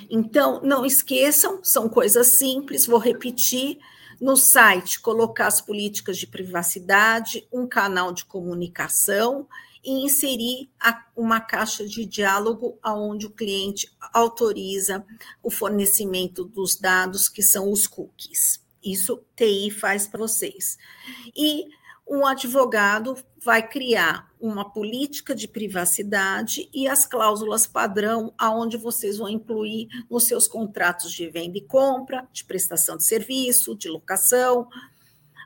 [0.09, 3.79] Então, não esqueçam, são coisas simples, vou repetir.
[4.19, 9.47] No site, colocar as políticas de privacidade, um canal de comunicação
[9.83, 10.69] e inserir
[11.15, 15.05] uma caixa de diálogo onde o cliente autoriza
[15.43, 18.59] o fornecimento dos dados, que são os cookies.
[18.83, 20.77] Isso TI faz para vocês.
[21.35, 21.67] E
[22.07, 29.29] um advogado vai criar uma política de privacidade e as cláusulas padrão, aonde vocês vão
[29.29, 34.67] incluir nos seus contratos de venda e compra, de prestação de serviço, de locação,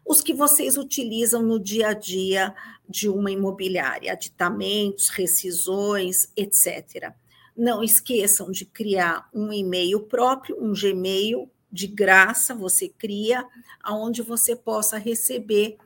[0.06, 2.54] os que vocês utilizam no dia a dia
[2.88, 7.14] de uma imobiliária, aditamentos, rescisões, etc.
[7.56, 13.46] Não esqueçam de criar um e-mail próprio, um Gmail de graça, você cria,
[13.82, 15.78] aonde você possa receber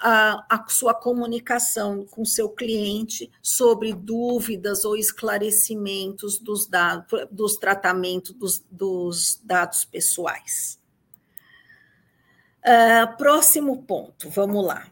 [0.00, 8.32] a, a sua comunicação com seu cliente sobre dúvidas ou esclarecimentos dos dados, dos tratamentos
[8.32, 10.78] dos, dos dados pessoais.
[12.60, 14.90] Uh, próximo ponto, vamos lá.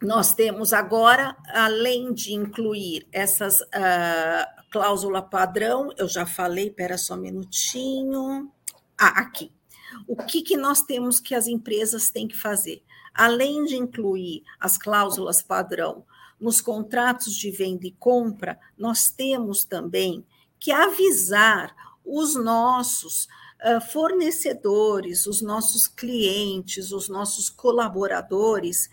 [0.00, 7.14] Nós temos agora, além de incluir essas uh, cláusula padrão, eu já falei, espera só
[7.14, 8.50] um minutinho.
[8.98, 9.52] Ah, aqui.
[10.06, 12.82] O que, que nós temos que as empresas têm que fazer?
[13.14, 16.04] Além de incluir as cláusulas padrão
[16.40, 20.24] nos contratos de venda e compra, nós temos também
[20.58, 23.28] que avisar os nossos
[23.92, 28.88] fornecedores, os nossos clientes, os nossos colaboradores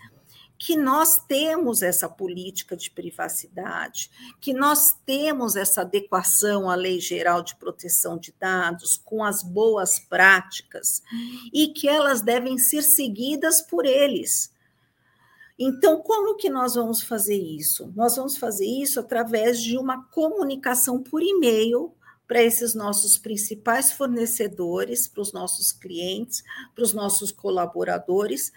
[0.62, 4.10] que nós temos essa política de privacidade,
[4.42, 9.98] que nós temos essa adequação à Lei Geral de Proteção de Dados com as boas
[9.98, 11.02] práticas
[11.50, 14.52] e que elas devem ser seguidas por eles.
[15.58, 17.90] Então, como que nós vamos fazer isso?
[17.96, 21.94] Nós vamos fazer isso através de uma comunicação por e-mail
[22.28, 26.44] para esses nossos principais fornecedores, para os nossos clientes,
[26.74, 28.52] para os nossos colaboradores,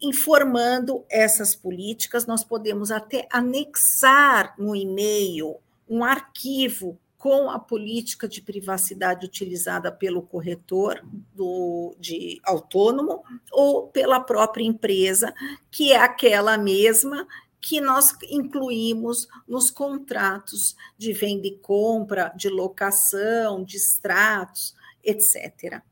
[0.00, 5.56] informando essas políticas, nós podemos até anexar no e-mail
[5.88, 13.22] um arquivo com a política de privacidade utilizada pelo corretor do, de autônomo
[13.52, 15.34] ou pela própria empresa,
[15.70, 17.28] que é aquela mesma
[17.60, 24.74] que nós incluímos nos contratos de venda e compra, de locação, de extratos,
[25.04, 25.82] etc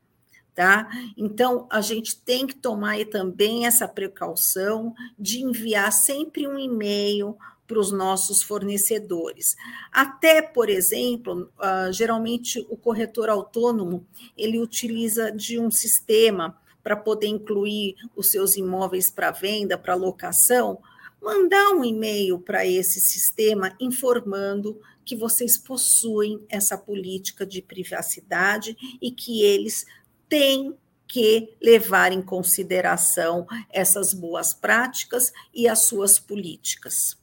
[0.59, 0.89] tá?
[1.15, 7.79] Então, a gente tem que tomar também essa precaução de enviar sempre um e-mail para
[7.79, 9.55] os nossos fornecedores.
[9.89, 14.05] Até, por exemplo, uh, geralmente o corretor autônomo,
[14.37, 20.79] ele utiliza de um sistema para poder incluir os seus imóveis para venda, para locação,
[21.21, 29.09] mandar um e-mail para esse sistema informando que vocês possuem essa política de privacidade e
[29.09, 29.85] que eles
[30.29, 37.19] tem que levar em consideração essas boas práticas e as suas políticas.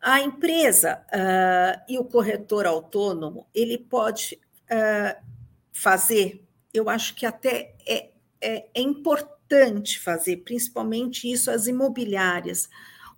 [0.00, 5.22] A empresa uh, e o corretor autônomo, ele pode uh,
[5.70, 8.08] fazer, eu acho que até é,
[8.40, 12.70] é, é importante fazer, principalmente isso as imobiliárias,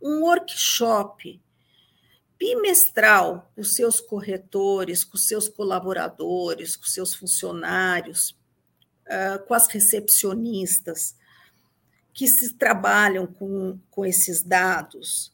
[0.02, 1.40] um workshop
[2.42, 8.36] bimestral com seus corretores, com seus colaboradores, com seus funcionários,
[9.08, 11.14] ah, com as recepcionistas
[12.12, 15.32] que se trabalham com, com esses dados,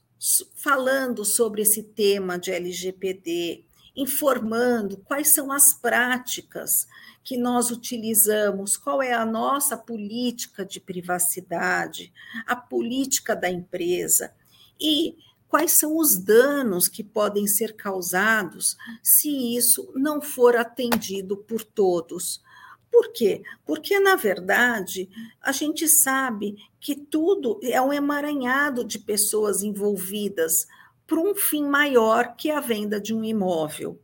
[0.54, 3.64] falando sobre esse tema de LGPD,
[3.96, 6.86] informando quais são as práticas
[7.24, 12.12] que nós utilizamos, qual é a nossa política de privacidade,
[12.46, 14.30] a política da empresa
[14.78, 15.16] e
[15.48, 22.42] quais são os danos que podem ser causados se isso não for atendido por todos.
[22.90, 23.42] Por quê?
[23.64, 25.08] Porque, na verdade,
[25.40, 30.66] a gente sabe que tudo é um emaranhado de pessoas envolvidas
[31.06, 33.98] para um fim maior que a venda de um imóvel.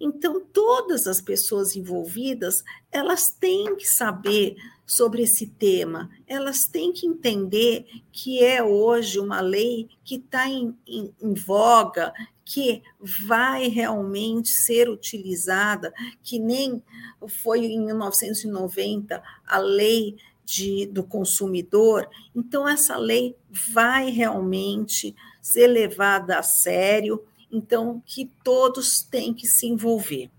[0.00, 4.56] Então, todas as pessoas envolvidas, elas têm que saber
[4.88, 10.74] sobre esse tema, elas têm que entender que é hoje uma lei que está em,
[10.86, 12.10] em, em voga,
[12.42, 16.82] que vai realmente ser utilizada, que nem
[17.28, 22.08] foi em 1990 a lei de, do consumidor.
[22.34, 27.22] Então, essa lei vai realmente ser levada a sério
[27.52, 30.30] então, que todos têm que se envolver.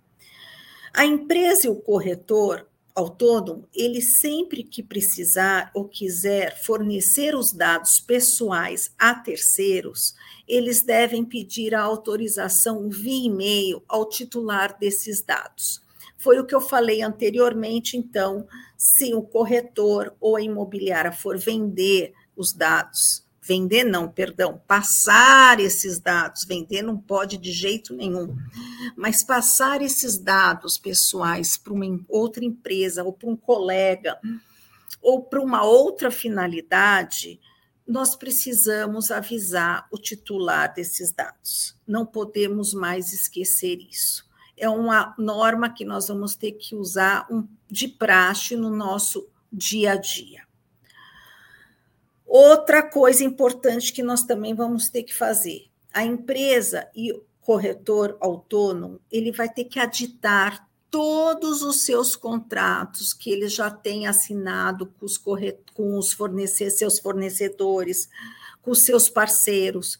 [0.91, 2.68] A empresa e o corretor
[2.99, 10.13] autônomo, ele sempre que precisar ou quiser fornecer os dados pessoais a terceiros,
[10.47, 15.81] eles devem pedir a autorização via e-mail ao titular desses dados.
[16.17, 18.45] Foi o que eu falei anteriormente, então,
[18.77, 25.99] se o corretor ou a imobiliária for vender os dados Vender não, perdão, passar esses
[25.99, 26.43] dados.
[26.45, 28.35] Vender não pode de jeito nenhum.
[28.95, 34.19] Mas passar esses dados pessoais para uma outra empresa ou para um colega
[35.01, 37.39] ou para uma outra finalidade,
[37.87, 41.75] nós precisamos avisar o titular desses dados.
[41.87, 44.27] Não podemos mais esquecer isso.
[44.55, 47.27] É uma norma que nós vamos ter que usar
[47.67, 50.48] de praxe no nosso dia a dia.
[52.29, 58.15] Outra coisa importante que nós também vamos ter que fazer: a empresa e o corretor
[58.21, 64.85] autônomo, ele vai ter que aditar todos os seus contratos que ele já tem assinado
[64.85, 66.15] com os, com os
[66.77, 68.07] seus fornecedores,
[68.61, 69.99] com os seus parceiros,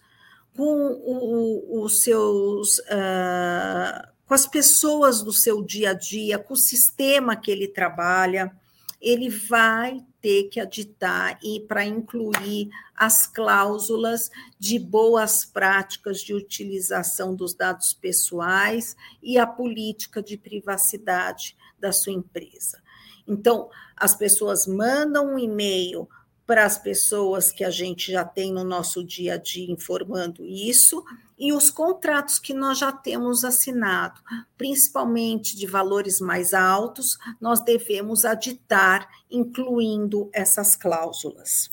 [0.56, 7.36] com os seus uh, com as pessoas do seu dia a dia, com o sistema
[7.36, 8.56] que ele trabalha,
[9.02, 14.30] ele vai ter que aditar e para incluir as cláusulas
[14.60, 22.12] de boas práticas de utilização dos dados pessoais e a política de privacidade da sua
[22.12, 22.82] empresa.
[23.26, 26.10] Então, as pessoas mandam um e-mail
[26.46, 31.06] para as pessoas que a gente já tem no nosso dia a dia informando isso,
[31.40, 34.22] e os contratos que nós já temos assinado,
[34.58, 41.70] principalmente de valores mais altos, nós devemos aditar, incluindo essas cláusulas.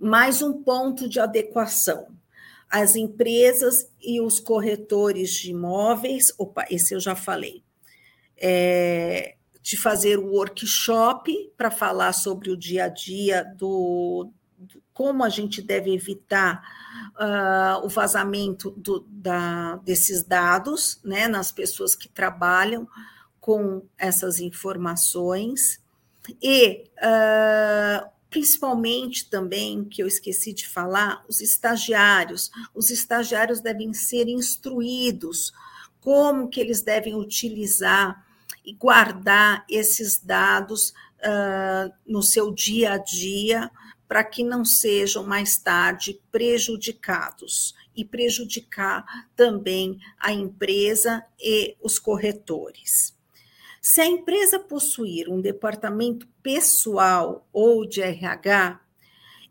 [0.00, 2.08] Mais um ponto de adequação.
[2.70, 7.62] As empresas e os corretores de imóveis, opa, esse eu já falei.
[8.36, 14.43] É, de fazer o workshop para falar sobre o dia a dia do, do
[14.94, 16.62] como a gente deve evitar
[17.16, 22.88] uh, o vazamento do, da, desses dados né, nas pessoas que trabalham
[23.40, 25.82] com essas informações.
[26.40, 32.50] E uh, principalmente também que eu esqueci de falar os estagiários.
[32.72, 35.52] Os estagiários devem ser instruídos
[36.00, 38.24] como que eles devem utilizar
[38.64, 40.90] e guardar esses dados
[41.20, 43.70] uh, no seu dia a dia
[44.14, 49.04] para que não sejam mais tarde prejudicados e prejudicar
[49.34, 53.12] também a empresa e os corretores.
[53.82, 58.80] Se a empresa possuir um departamento pessoal ou de RH,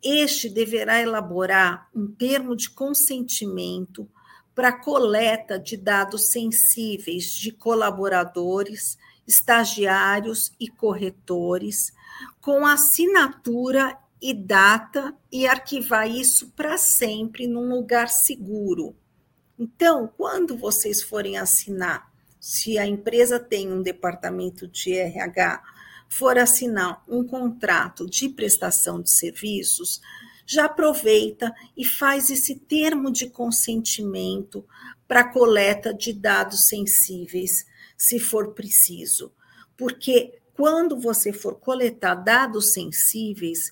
[0.02, 4.10] este deverá elaborar um termo de consentimento
[4.56, 8.98] para coleta de dados sensíveis de colaboradores,
[9.28, 11.92] estagiários e corretores,
[12.40, 18.96] com assinatura e data e arquivar isso para sempre num lugar seguro.
[19.60, 22.10] Então, quando vocês forem assinar,
[22.40, 25.62] se a empresa tem um departamento de RH,
[26.08, 30.00] for assinar um contrato de prestação de serviços,
[30.46, 34.66] já aproveita e faz esse termo de consentimento
[35.06, 37.66] para coleta de dados sensíveis,
[37.98, 39.34] se for preciso.
[39.76, 43.72] Porque quando você for coletar dados sensíveis,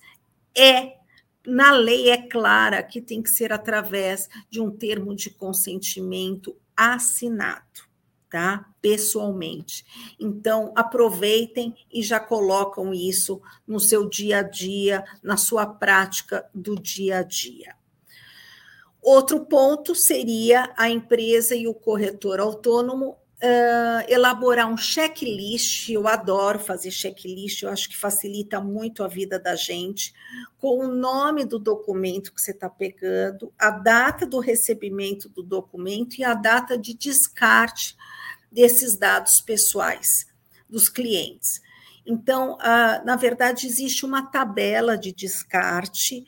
[0.55, 0.97] é
[1.45, 7.91] na lei é clara que tem que ser através de um termo de consentimento assinado
[8.31, 8.65] tá?
[8.81, 9.85] Pessoalmente.
[10.17, 16.75] Então, aproveitem e já colocam isso no seu dia a dia, na sua prática do
[16.75, 17.75] dia a dia.
[19.01, 25.89] Outro ponto seria a empresa e o corretor autônomo uh, elaborar um checklist.
[25.89, 30.13] Eu adoro fazer checklist, eu acho que facilita muito a vida da gente,
[30.57, 36.17] com o nome do documento que você está pegando, a data do recebimento do documento
[36.19, 37.97] e a data de descarte
[38.51, 40.27] desses dados pessoais
[40.69, 41.61] dos clientes.
[42.05, 46.25] Então, ah, na verdade, existe uma tabela de descarte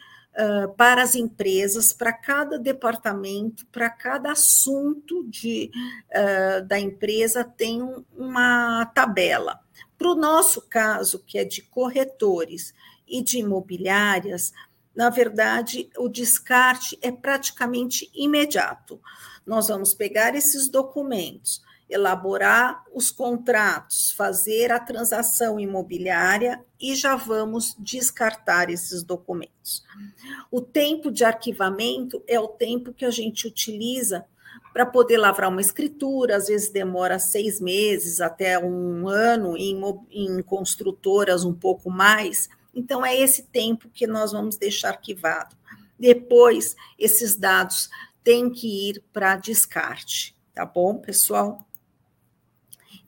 [0.77, 5.69] para as empresas, para cada departamento, para cada assunto de,
[6.13, 7.81] ah, da empresa, tem
[8.17, 9.59] uma tabela.
[9.97, 12.73] Para o nosso caso, que é de corretores
[13.07, 14.51] e de imobiliárias,
[14.95, 18.99] na verdade, o descarte é praticamente imediato.
[19.45, 21.61] Nós vamos pegar esses documentos,
[21.93, 29.83] elaborar os contratos, fazer a transação imobiliária e já vamos descartar esses documentos.
[30.51, 34.25] O tempo de arquivamento é o tempo que a gente utiliza
[34.73, 39.79] para poder lavrar uma escritura, às vezes demora seis meses até um ano, em,
[40.09, 42.49] em construtoras um pouco mais.
[42.73, 45.55] Então, é esse tempo que nós vamos deixar arquivado.
[45.97, 47.87] Depois, esses dados
[48.23, 51.63] têm que ir para descarte, tá bom, pessoal?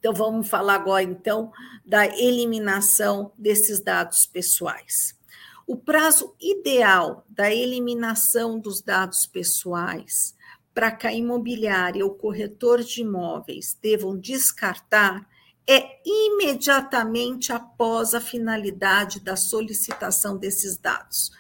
[0.06, 1.52] Então, vamos falar agora, então,
[1.84, 5.18] da eliminação desses dados pessoais.
[5.66, 10.36] O prazo ideal da eliminação dos dados pessoais
[10.76, 15.28] para que a imobiliária ou corretor de imóveis devam descartar
[15.68, 21.32] é imediatamente após a finalidade da solicitação desses dados,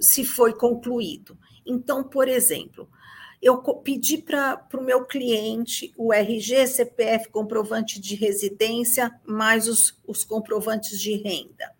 [0.00, 1.36] se foi concluído.
[1.66, 2.88] Então, por exemplo,
[3.44, 10.24] eu pedi para o meu cliente o RG, CPF, comprovante de residência, mais os, os
[10.24, 11.70] comprovantes de renda.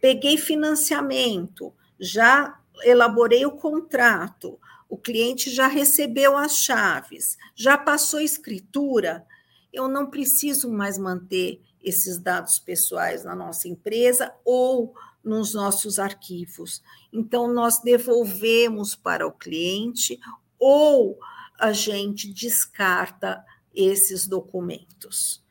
[0.00, 9.24] Peguei financiamento, já elaborei o contrato, o cliente já recebeu as chaves, já passou escritura,
[9.72, 16.82] eu não preciso mais manter esses dados pessoais na nossa empresa ou nos nossos arquivos.
[17.12, 20.18] Então, nós devolvemos para o cliente
[20.60, 21.18] ou
[21.58, 23.44] a gente descarta
[23.74, 25.42] esses documentos.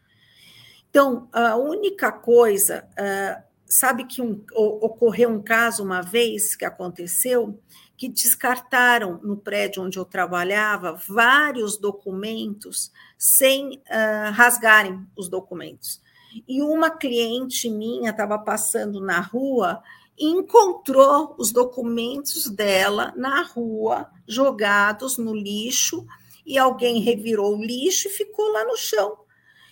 [0.89, 7.59] Então, a única coisa, uh, sabe que um, ocorreu um caso uma vez que aconteceu
[7.95, 16.01] que descartaram no prédio onde eu trabalhava vários documentos sem uh, rasgarem os documentos.
[16.47, 19.83] E uma cliente minha estava passando na rua
[20.25, 26.05] encontrou os documentos dela na rua, jogados no lixo,
[26.45, 29.17] e alguém revirou o lixo e ficou lá no chão.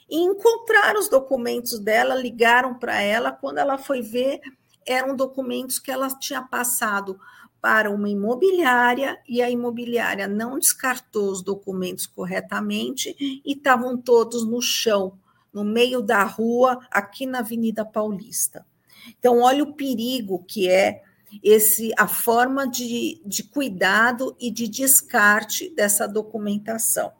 [0.09, 4.39] E encontraram os documentos dela, ligaram para ela, quando ela foi ver,
[4.85, 7.19] eram documentos que ela tinha passado
[7.59, 14.61] para uma imobiliária e a imobiliária não descartou os documentos corretamente e estavam todos no
[14.61, 15.19] chão,
[15.51, 18.65] no meio da rua, aqui na Avenida Paulista.
[19.17, 21.03] Então, olha o perigo que é
[21.43, 27.11] esse a forma de, de cuidado e de descarte dessa documentação.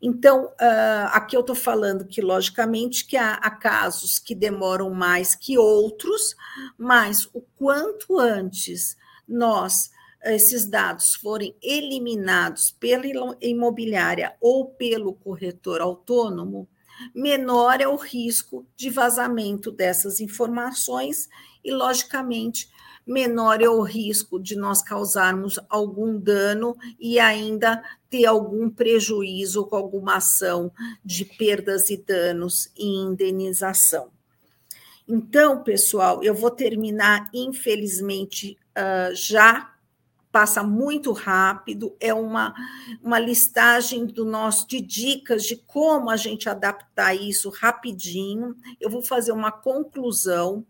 [0.00, 5.34] Então, uh, aqui eu estou falando que, logicamente, que há, há, casos que demoram mais
[5.34, 6.36] que outros,
[6.76, 9.90] mas o quanto antes nós
[10.24, 16.68] esses dados forem eliminados pela imobiliária ou pelo corretor autônomo,
[17.14, 21.28] menor é o risco de vazamento dessas informações
[21.64, 22.68] e, logicamente,
[23.06, 29.76] menor é o risco de nós causarmos algum dano e ainda ter algum prejuízo com
[29.76, 30.72] alguma ação
[31.04, 34.10] de perdas e danos e indenização.
[35.08, 39.75] Então, pessoal, eu vou terminar, infelizmente, uh, já
[40.36, 42.54] passa muito rápido, é uma,
[43.02, 48.54] uma listagem do nosso de dicas de como a gente adaptar isso rapidinho.
[48.78, 50.66] Eu vou fazer uma conclusão,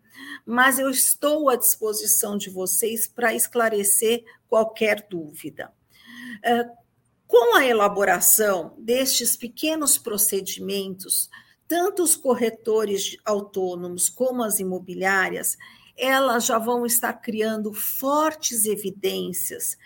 [0.47, 5.73] mas eu estou à disposição de vocês para esclarecer qualquer dúvida.
[6.37, 6.71] Uh,
[7.27, 11.29] com a elaboração destes pequenos procedimentos,
[11.67, 15.57] tanto os corretores autônomos como as imobiliárias,
[15.97, 19.77] elas já vão estar criando fortes evidências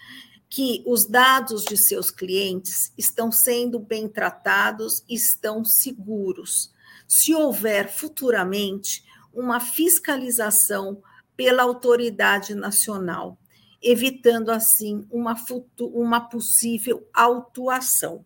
[0.48, 6.72] que os dados de seus clientes estão sendo bem tratados, estão seguros.
[7.06, 11.00] Se houver futuramente uma fiscalização
[11.36, 13.38] pela autoridade nacional,
[13.80, 15.36] evitando assim uma,
[15.78, 18.24] uma possível autuação.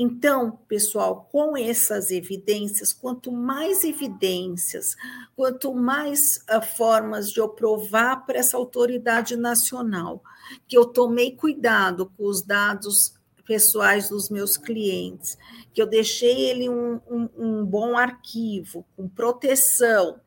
[0.00, 4.94] Então, pessoal, com essas evidências, quanto mais evidências,
[5.34, 10.22] quanto mais uh, formas de eu provar para essa autoridade nacional
[10.68, 13.12] que eu tomei cuidado com os dados
[13.44, 15.36] pessoais dos meus clientes,
[15.74, 20.20] que eu deixei ele um, um, um bom arquivo, com proteção,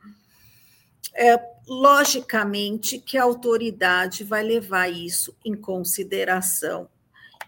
[1.13, 6.89] é, logicamente que a autoridade vai levar isso em consideração.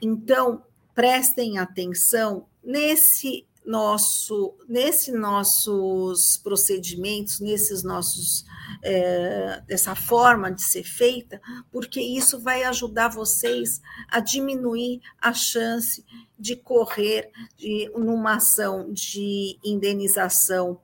[0.02, 0.64] Então,
[0.94, 8.46] prestem atenção nesse nosso, nesse nossos procedimentos, nesses nossos,
[8.82, 11.42] é, dessa forma de ser feita,
[11.72, 16.04] porque isso vai ajudar vocês a diminuir a chance
[16.38, 20.80] de correr de, numa ação de indenização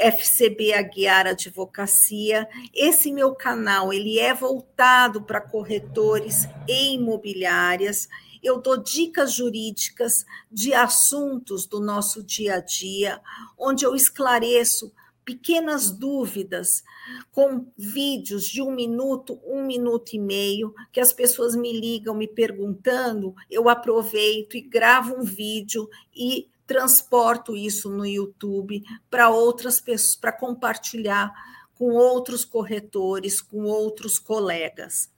[0.00, 2.48] FCB Aguiar Advocacia.
[2.74, 8.08] Esse meu canal, ele é voltado para corretores e imobiliárias.
[8.42, 13.20] Eu dou dicas jurídicas de assuntos do nosso dia a dia,
[13.58, 14.90] onde eu esclareço
[15.22, 16.82] pequenas dúvidas
[17.30, 22.26] com vídeos de um minuto, um minuto e meio, que as pessoas me ligam me
[22.26, 30.14] perguntando, eu aproveito e gravo um vídeo e transporto isso no YouTube para outras pessoas,
[30.14, 31.32] para compartilhar
[31.74, 35.10] com outros corretores, com outros colegas.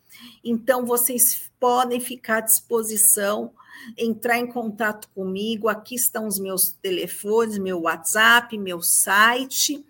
[0.43, 3.53] Então, vocês podem ficar à disposição,
[3.99, 5.69] entrar em contato comigo.
[5.69, 9.85] Aqui estão os meus telefones, meu WhatsApp, meu site.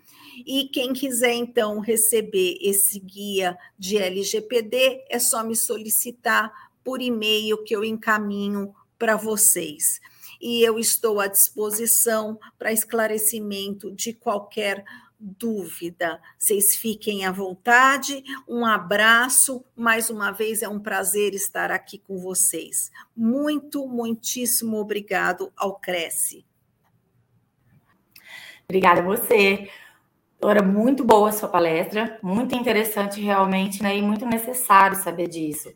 [0.44, 6.52] E quem quiser, então, receber esse guia de LGPD, é só me solicitar
[6.82, 10.00] por e-mail que eu encaminho para vocês
[10.42, 14.84] e eu estou à disposição para esclarecimento de qualquer
[15.22, 16.20] dúvida.
[16.36, 18.24] Vocês fiquem à vontade.
[18.48, 19.64] Um abraço.
[19.76, 22.90] Mais uma vez é um prazer estar aqui com vocês.
[23.16, 26.44] Muito, muitíssimo obrigado ao Cresce.
[28.64, 29.70] Obrigada a você.
[30.42, 33.96] Era muito boa a sua palestra, muito interessante realmente, né?
[33.96, 35.72] E muito necessário saber disso.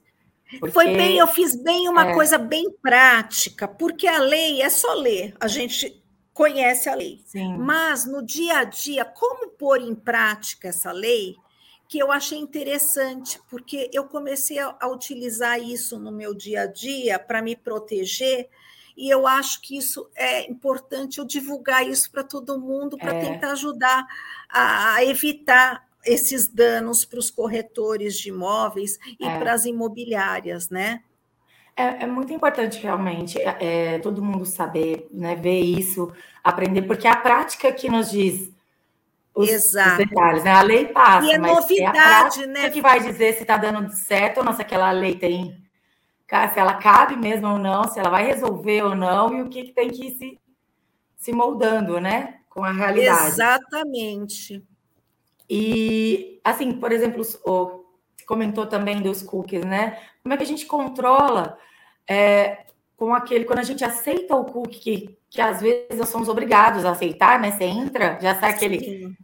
[0.50, 0.70] Porque...
[0.70, 2.14] Foi bem, eu fiz bem uma é.
[2.14, 7.20] coisa bem prática, porque a lei é só ler, a gente conhece a lei.
[7.24, 7.56] Sim.
[7.56, 11.34] Mas no dia a dia, como pôr em prática essa lei,
[11.88, 16.66] que eu achei interessante, porque eu comecei a, a utilizar isso no meu dia a
[16.66, 18.48] dia para me proteger,
[18.96, 23.20] e eu acho que isso é importante eu divulgar isso para todo mundo, para é.
[23.20, 24.06] tentar ajudar
[24.48, 29.38] a, a evitar esses danos para os corretores de imóveis e é.
[29.38, 31.02] para as imobiliárias, né?
[31.76, 36.10] É, é, muito importante realmente é, é, todo mundo saber, né, ver isso,
[36.42, 38.50] aprender, porque é a prática que nos diz
[39.34, 40.02] os, Exato.
[40.02, 40.52] os detalhes, né?
[40.52, 42.70] A lei passa, e é mas novidade, é né?
[42.70, 45.62] que vai dizer se está dando certo ou não, se aquela lei tem,
[46.26, 49.64] se ela cabe mesmo ou não, se ela vai resolver ou não, e o que,
[49.64, 50.40] que tem que ir se,
[51.18, 53.26] se moldando, né, com a realidade.
[53.26, 54.64] Exatamente.
[55.48, 57.84] E, assim, por exemplo, o,
[58.26, 59.98] comentou também dos cookies, né?
[60.22, 61.56] Como é que a gente controla
[62.08, 62.66] é,
[62.96, 66.84] com aquele, quando a gente aceita o cookie, que, que às vezes nós somos obrigados
[66.84, 67.52] a aceitar, né?
[67.52, 69.16] Você entra, já sai aquele, Sim.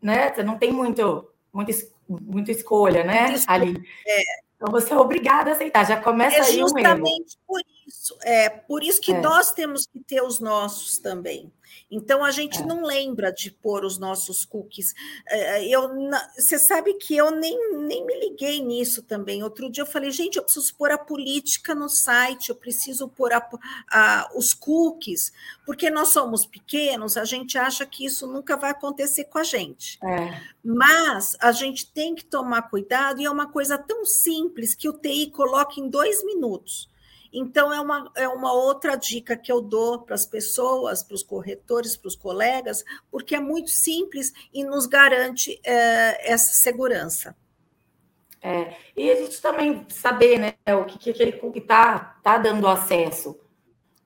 [0.00, 0.32] né?
[0.32, 1.72] Você não tem muito, muito,
[2.08, 3.34] muita escolha, né?
[3.46, 3.76] Ali.
[4.06, 4.48] É.
[4.56, 6.68] Então você é obrigado a aceitar, já começa é aí um erro.
[6.68, 9.20] Justamente por isso, é por isso que é.
[9.20, 11.52] nós temos que ter os nossos também.
[11.90, 12.64] Então a gente é.
[12.64, 14.94] não lembra de pôr os nossos cookies.
[15.26, 15.88] É, eu,
[16.36, 19.42] você sabe que eu nem, nem me liguei nisso também.
[19.42, 23.32] Outro dia eu falei, gente, eu preciso pôr a política no site, eu preciso pôr
[23.32, 23.48] a,
[23.90, 25.32] a, os cookies,
[25.64, 29.98] porque nós somos pequenos, a gente acha que isso nunca vai acontecer com a gente.
[30.02, 30.40] É.
[30.62, 34.92] Mas a gente tem que tomar cuidado, e é uma coisa tão simples que o
[34.92, 36.88] TI coloca em dois minutos.
[37.32, 41.22] Então, é uma, é uma outra dica que eu dou para as pessoas, para os
[41.22, 47.36] corretores, para os colegas, porque é muito simples e nos garante é, essa segurança.
[48.40, 52.66] É, e a gente também saber né, o que, que aquele cookie está tá dando
[52.68, 53.38] acesso.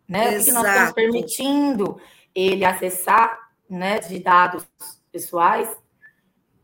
[0.09, 0.39] Né?
[0.39, 2.01] O que nós estamos permitindo
[2.35, 4.67] ele acessar né, de dados
[5.11, 5.69] pessoais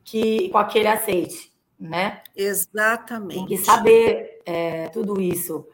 [0.03, 1.53] que com aquele aceite.
[1.79, 2.23] Né?
[2.35, 3.35] Exatamente.
[3.35, 5.67] Tem que saber é, tudo isso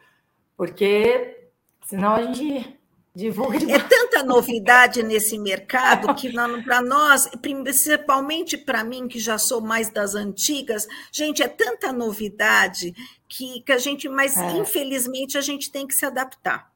[0.56, 1.48] porque
[1.86, 2.78] senão a gente
[3.14, 3.58] divulga.
[3.70, 6.32] É tanta novidade nesse mercado que
[6.64, 12.94] para nós, principalmente para mim, que já sou mais das antigas, gente, é tanta novidade
[13.28, 14.52] que, que a gente, mas é.
[14.52, 16.72] infelizmente a gente tem que se adaptar.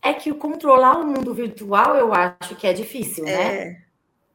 [0.00, 3.32] É que controlar o mundo virtual eu acho que é difícil, né?
[3.32, 3.64] é.
[3.64, 3.82] né?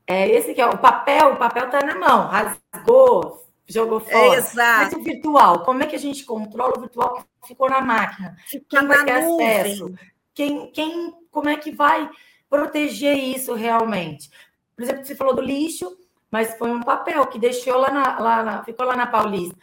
[0.09, 4.35] É esse que é o papel, o papel está na mão, rasgou, jogou fora.
[4.35, 4.83] É, exato.
[4.85, 8.35] Mas o virtual, como é que a gente controla o virtual que ficou na máquina?
[8.47, 9.59] Fica quem vai ter nuvem.
[9.59, 9.93] acesso?
[10.33, 12.09] Quem, quem, como é que vai
[12.49, 14.29] proteger isso realmente?
[14.75, 15.97] Por exemplo, você falou do lixo,
[16.31, 19.57] mas foi um papel que deixou lá na, lá na ficou lá na Paulista.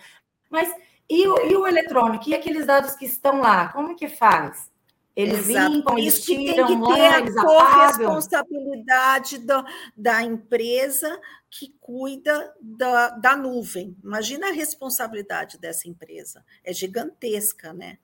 [0.51, 0.75] Mas
[1.09, 2.29] e o, e o eletrônico?
[2.29, 3.69] E aqueles dados que estão lá?
[3.69, 4.73] Como que faz?
[5.17, 5.73] Eles Exato.
[5.73, 9.65] limpam, eles tiram, tem que ter lá, a responsabilidade da,
[9.97, 11.21] da empresa
[11.57, 13.97] que cuida da, da nuvem.
[14.03, 16.45] Imagina a responsabilidade dessa empresa.
[16.65, 17.99] É gigantesca, né?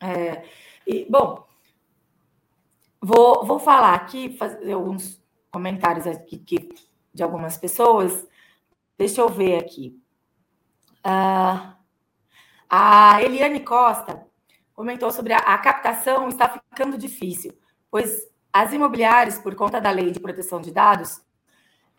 [0.00, 0.48] É,
[0.86, 1.46] e, bom,
[2.98, 6.70] vou, vou falar aqui, fazer alguns comentários aqui que,
[7.12, 8.26] de algumas pessoas.
[8.96, 10.02] Deixa eu ver aqui.
[11.00, 11.76] Uh,
[12.70, 14.26] a Eliane Costa
[14.72, 17.52] comentou sobre a, a captação está ficando difícil,
[17.90, 21.22] pois as imobiliárias, por conta da lei de proteção de dados,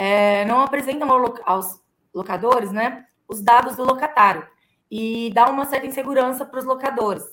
[0.04, 1.08] é, não apresentam
[1.46, 1.80] aos
[2.12, 4.48] locadores né, os dados do locatário
[4.90, 7.24] e dá uma certa insegurança para os locadores.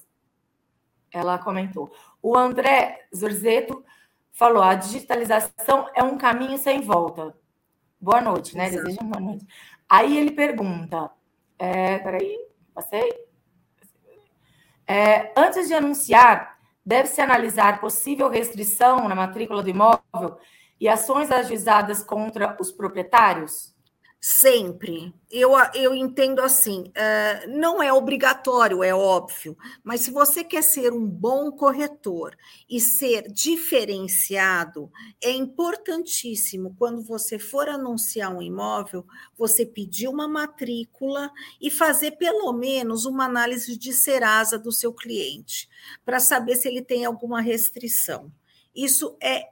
[1.10, 1.90] Ela comentou.
[2.20, 3.82] O André Zorzeto
[4.34, 7.34] falou: a digitalização é um caminho sem volta.
[7.98, 8.66] Boa noite, né?
[8.66, 8.84] Exato.
[8.84, 9.46] Desejo boa noite.
[9.88, 11.10] Aí ele pergunta:
[11.58, 12.38] é, peraí,
[12.74, 13.10] passei?
[14.86, 20.38] É, antes de anunciar, deve-se analisar possível restrição na matrícula do imóvel
[20.80, 23.74] e ações ajuizadas contra os proprietários?
[24.20, 25.14] Sempre.
[25.30, 30.92] Eu, eu entendo assim, uh, não é obrigatório, é óbvio, mas se você quer ser
[30.92, 32.36] um bom corretor
[32.68, 34.90] e ser diferenciado,
[35.22, 39.06] é importantíssimo, quando você for anunciar um imóvel,
[39.36, 45.68] você pedir uma matrícula e fazer pelo menos uma análise de Serasa do seu cliente,
[46.04, 48.32] para saber se ele tem alguma restrição.
[48.74, 49.44] Isso é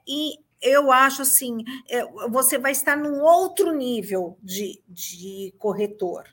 [0.60, 6.24] eu acho assim, é, você vai estar num outro nível de, de corretor.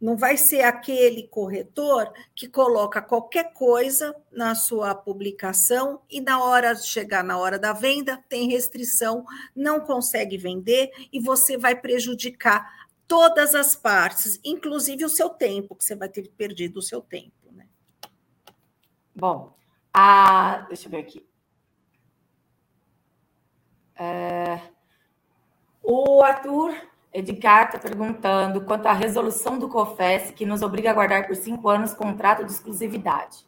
[0.00, 6.74] Não vai ser aquele corretor que coloca qualquer coisa na sua publicação e na hora
[6.74, 12.68] de chegar na hora da venda tem restrição, não consegue vender e você vai prejudicar
[13.06, 17.52] todas as partes, inclusive o seu tempo, que você vai ter perdido o seu tempo,
[17.52, 17.68] né?
[19.14, 19.54] Bom,
[19.94, 21.31] a, deixa eu ver aqui.
[24.02, 24.60] É,
[25.80, 26.74] o Arthur
[27.14, 31.68] Edgar está perguntando quanto à resolução do COFES, que nos obriga a guardar por cinco
[31.68, 33.46] anos contrato de exclusividade.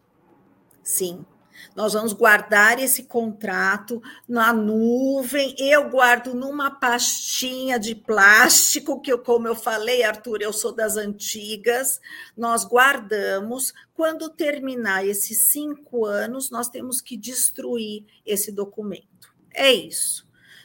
[0.80, 1.26] Sim,
[1.74, 5.56] nós vamos guardar esse contrato na nuvem.
[5.58, 12.00] Eu guardo numa pastinha de plástico, que, como eu falei, Arthur, eu sou das antigas.
[12.36, 13.74] Nós guardamos.
[13.92, 19.34] Quando terminar esses cinco anos, nós temos que destruir esse documento.
[19.52, 20.23] É isso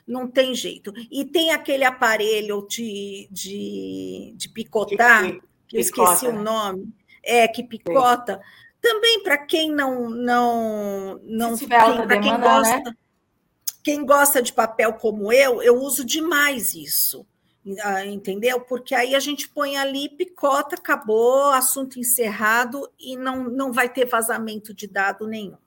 [0.10, 0.91] não tem jeito.
[1.12, 6.91] E tem aquele aparelho de, de, de picotar, que, que, que eu esqueci o nome,
[7.24, 8.38] é, que picota.
[8.38, 8.70] Sim.
[8.82, 12.93] Também para quem não não não para quem gosta né?
[13.84, 17.28] quem gosta de papel como eu, eu uso demais isso.
[17.84, 18.62] Ah, entendeu?
[18.62, 24.05] Porque aí a gente põe ali, picota, acabou, assunto encerrado e não, não vai ter
[24.05, 25.57] vazamento de dado nenhum.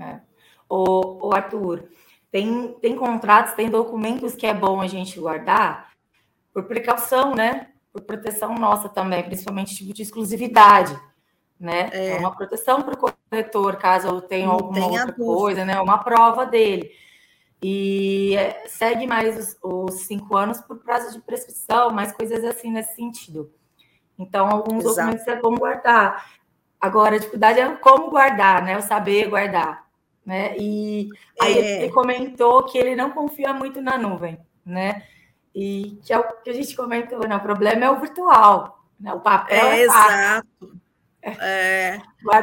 [0.00, 0.20] É.
[0.68, 1.86] O, o Arthur,
[2.34, 5.92] tem, tem contratos, tem documentos que é bom a gente guardar
[6.52, 7.68] por precaução, né?
[7.92, 11.00] Por proteção nossa também, principalmente tipo de exclusividade,
[11.60, 11.90] né?
[11.92, 15.80] É, é uma proteção para o corretor, caso eu tenha Não alguma outra coisa, né?
[15.80, 16.90] Uma prova dele.
[17.62, 18.34] E
[18.66, 23.48] segue mais os, os, cinco anos por prazo de prescrição, mais coisas assim nesse sentido.
[24.18, 24.96] Então, alguns Exato.
[24.96, 26.32] documentos é bom guardar.
[26.80, 28.76] Agora, a dificuldade é como guardar, né?
[28.76, 29.83] O saber guardar
[30.24, 30.56] né?
[30.56, 31.08] E
[31.40, 31.82] aí é.
[31.82, 35.02] ele comentou que ele não confia muito na nuvem, né?
[35.54, 37.36] E que é o que a gente comentou, né?
[37.36, 39.12] O problema é o virtual, né?
[39.12, 40.84] O papel é, é exato.
[41.26, 42.00] É.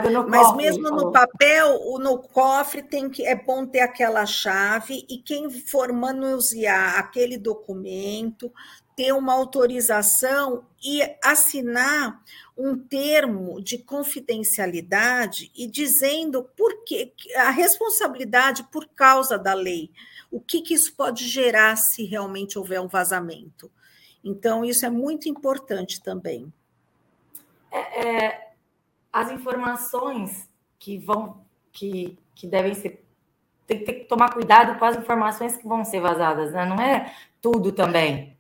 [0.10, 5.06] No Mas cofre, mesmo no papel, no cofre tem que é bom ter aquela chave
[5.08, 8.52] e quem for manusear aquele documento
[8.96, 12.22] ter uma autorização e assinar
[12.58, 19.90] um termo de confidencialidade e dizendo por que a responsabilidade por causa da lei,
[20.30, 23.72] o que, que isso pode gerar se realmente houver um vazamento.
[24.24, 26.52] Então, isso é muito importante também.
[27.72, 28.52] É, é,
[29.12, 33.04] as informações que vão, que, que devem ser.
[33.66, 36.66] Tem, tem que tomar cuidado com as informações que vão ser vazadas, né?
[36.66, 38.38] Não é tudo também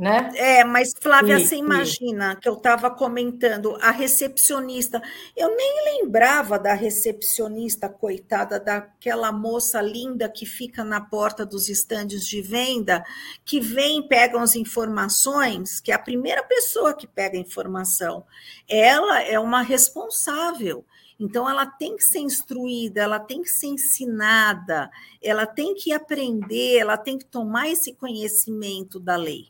[0.00, 0.32] né?
[0.34, 2.36] É, mas Flávia, e, você imagina e...
[2.36, 5.02] que eu estava comentando a recepcionista.
[5.36, 12.26] Eu nem lembrava da recepcionista, coitada, daquela moça linda que fica na porta dos estandes
[12.26, 13.04] de venda,
[13.44, 18.24] que vem, pega as informações, que é a primeira pessoa que pega a informação.
[18.66, 20.82] Ela é uma responsável.
[21.18, 24.90] Então, ela tem que ser instruída, ela tem que ser ensinada,
[25.22, 29.49] ela tem que aprender, ela tem que tomar esse conhecimento da lei.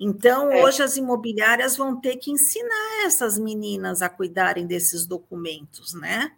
[0.00, 0.64] Então, é.
[0.64, 6.32] hoje as imobiliárias vão ter que ensinar essas meninas a cuidarem desses documentos, né?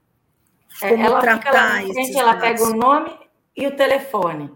[0.82, 3.16] É, Como ela tratar fica frente, ela pega o nome
[3.56, 4.50] e o telefone.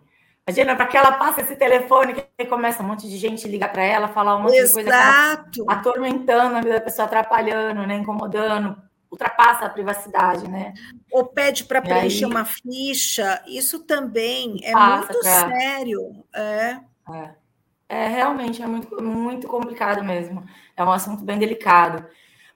[0.48, 3.84] Imagina, para que ela passe esse telefone, que começa um monte de gente ligar para
[3.84, 4.80] ela, falar um monte Exato.
[4.80, 8.76] de coisa, tá atormentando a vida da pessoa, atrapalhando, né, incomodando,
[9.10, 10.72] ultrapassa a privacidade, né?
[11.12, 15.48] Ou pede para preencher aí, uma ficha, isso também é muito pra...
[15.48, 16.24] sério.
[16.34, 16.80] É.
[17.12, 17.45] é.
[17.88, 20.44] É, realmente é muito, muito complicado mesmo.
[20.76, 22.04] É um assunto bem delicado.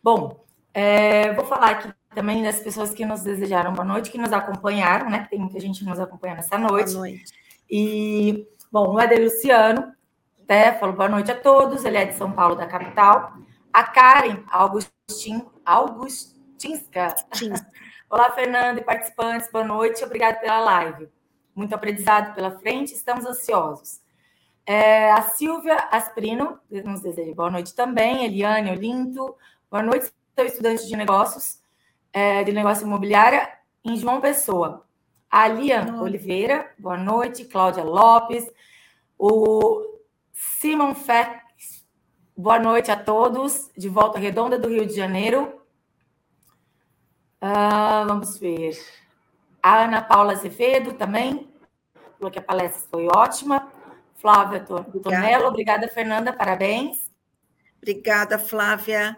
[0.03, 4.33] Bom, é, vou falar aqui também das pessoas que nos desejaram boa noite, que nos
[4.33, 5.27] acompanharam, né?
[5.31, 6.93] Tem muita gente nos acompanha nessa noite.
[6.93, 7.33] Boa noite.
[7.71, 9.95] E, bom, o Eder Luciano
[10.49, 13.35] né, falou boa noite a todos, ele é de São Paulo, da capital.
[13.73, 17.15] A Karen Augustin, Augustinska.
[18.11, 21.09] Olá, Fernando e participantes, boa noite, obrigado pela live.
[21.55, 24.01] Muito aprendizado pela frente, estamos ansiosos.
[24.73, 28.25] É, a Silvia Asprino nos deseja boa noite também.
[28.25, 29.35] Eliane Olinto,
[29.69, 31.61] boa noite, sou estudante de negócios,
[32.13, 33.53] é, de negócio imobiliária
[33.85, 34.87] em João Pessoa.
[35.29, 37.47] A Lian Oliveira, boa noite.
[37.47, 38.49] Cláudia Lopes,
[39.19, 39.99] o
[40.33, 41.85] Simon Fex,
[42.37, 43.73] boa noite a todos.
[43.77, 45.61] De volta redonda do Rio de Janeiro.
[47.43, 48.79] Uh, vamos ver.
[49.61, 51.53] A Ana Paula Azevedo também,
[52.17, 53.80] falou que a palestra foi ótima.
[54.21, 57.11] Flávia Tonello, obrigada, Fernanda, parabéns.
[57.79, 59.17] Obrigada, Flávia.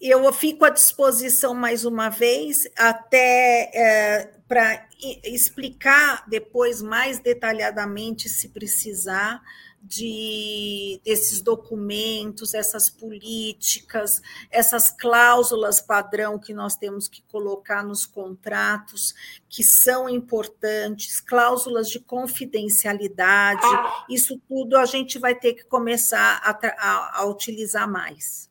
[0.00, 4.88] Eu fico à disposição mais uma vez, até é, para
[5.24, 9.40] explicar depois mais detalhadamente, se precisar,
[9.82, 19.12] de desses documentos, essas políticas, essas cláusulas padrão que nós temos que colocar nos contratos,
[19.48, 23.66] que são importantes, cláusulas de confidencialidade,
[24.08, 28.48] isso tudo a gente vai ter que começar a, a, a utilizar mais.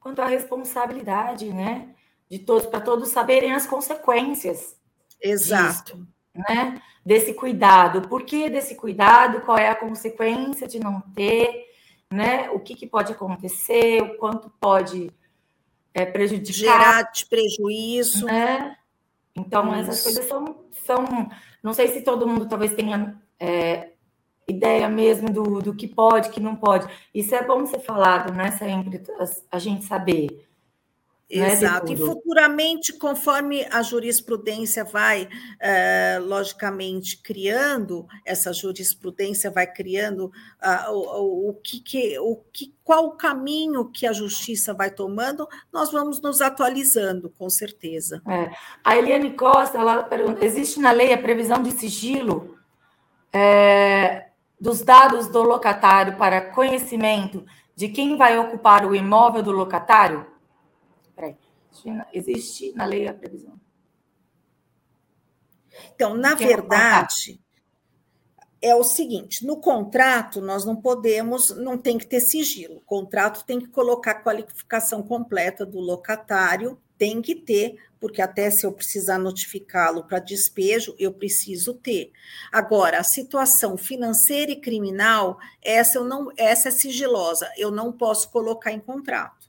[0.00, 1.94] Quanto à responsabilidade, né,
[2.30, 4.76] de todos, para todos saberem as consequências.
[5.20, 5.96] Exato.
[5.96, 6.17] Disso
[6.48, 6.80] né?
[7.04, 8.08] Desse cuidado.
[8.08, 9.40] Por que desse cuidado?
[9.40, 11.66] Qual é a consequência de não ter?
[12.10, 12.50] Né?
[12.50, 14.02] O que, que pode acontecer?
[14.02, 15.10] O quanto pode
[15.92, 16.54] é, prejudicar?
[16.54, 18.26] Gerar de prejuízo.
[18.26, 18.76] Né?
[19.34, 19.90] Então, Isso.
[19.90, 21.30] essas coisas são, são.
[21.62, 23.90] Não sei se todo mundo talvez tenha é,
[24.46, 26.86] ideia mesmo do, do que pode, que não pode.
[27.14, 28.50] Isso é bom ser falado, né?
[28.52, 30.47] Sempre a, a gente saber.
[31.30, 31.92] Né, Exato.
[31.92, 35.28] E futuramente, conforme a jurisprudência vai,
[35.60, 40.32] eh, logicamente, criando, essa jurisprudência vai criando
[40.88, 45.46] uh, o, o, que, que, o que, qual o caminho que a justiça vai tomando,
[45.70, 48.22] nós vamos nos atualizando, com certeza.
[48.26, 48.50] É.
[48.82, 52.56] A Eliane Costa, ela pergunta, existe na lei a previsão de sigilo
[53.30, 57.44] é, dos dados do locatário para conhecimento
[57.76, 60.37] de quem vai ocupar o imóvel do locatário?
[62.12, 63.58] Existe na lei a previsão.
[65.94, 67.40] Então, na verdade,
[68.60, 72.76] é o seguinte: no contrato, nós não podemos, não tem que ter sigilo.
[72.76, 78.50] O contrato tem que colocar a qualificação completa do locatário, tem que ter, porque até
[78.50, 82.12] se eu precisar notificá-lo para despejo, eu preciso ter.
[82.50, 88.30] Agora, a situação financeira e criminal, essa eu não, essa é sigilosa, eu não posso
[88.30, 89.47] colocar em contrato.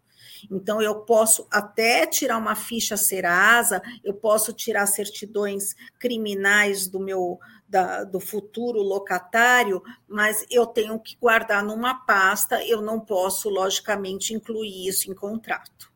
[0.49, 7.39] Então, eu posso até tirar uma ficha Serasa, eu posso tirar certidões criminais do meu
[7.67, 14.33] da, do futuro locatário, mas eu tenho que guardar numa pasta, eu não posso, logicamente,
[14.33, 15.91] incluir isso em contrato,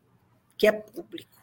[0.55, 1.33] que é público.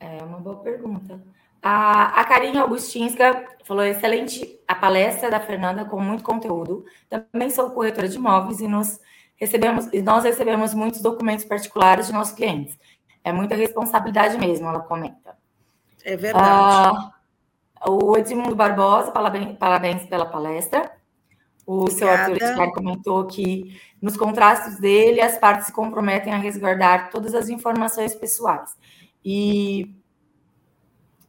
[0.00, 1.20] É uma boa pergunta.
[1.62, 6.84] A, a Karine Augustinska falou: excelente a palestra da Fernanda, com muito conteúdo.
[7.08, 9.00] Também sou corretora de imóveis e nos
[9.38, 12.78] recebemos, nós recebemos muitos documentos particulares de nossos clientes.
[13.24, 15.36] É muita responsabilidade mesmo, ela comenta.
[16.04, 16.96] É verdade.
[17.86, 20.92] Uh, o Edmundo Barbosa, parabéns, parabéns pela palestra.
[21.66, 21.98] O Obrigada.
[21.98, 27.34] seu Arthur Scar comentou que nos contratos dele, as partes se comprometem a resguardar todas
[27.34, 28.74] as informações pessoais.
[29.24, 29.94] E.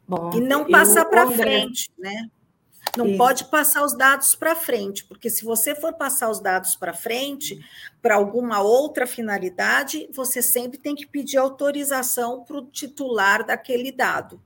[0.07, 2.29] Bom, e não passar para frente, né?
[2.97, 3.17] Não Isso.
[3.17, 7.59] pode passar os dados para frente, porque se você for passar os dados para frente,
[8.01, 14.41] para alguma outra finalidade, você sempre tem que pedir autorização para o titular daquele dado.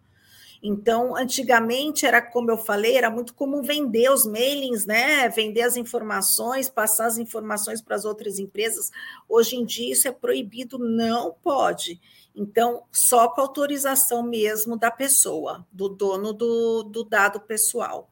[0.66, 5.28] Então, antigamente era como eu falei, era muito comum vender os mailings, né?
[5.28, 8.90] Vender as informações, passar as informações para as outras empresas.
[9.28, 12.00] Hoje em dia isso é proibido, não pode.
[12.34, 18.10] Então, só com autorização mesmo da pessoa, do dono do, do dado pessoal.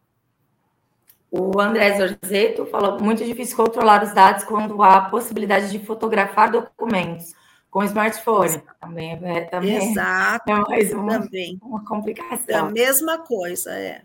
[1.31, 6.51] O André Zorzeto falou muito difícil controlar os dados quando há a possibilidade de fotografar
[6.51, 7.33] documentos
[7.69, 8.61] com smartphone.
[8.81, 11.57] Também é, também Exato, é mais uma, também.
[11.63, 12.43] uma complicação.
[12.49, 14.01] É a mesma coisa, é.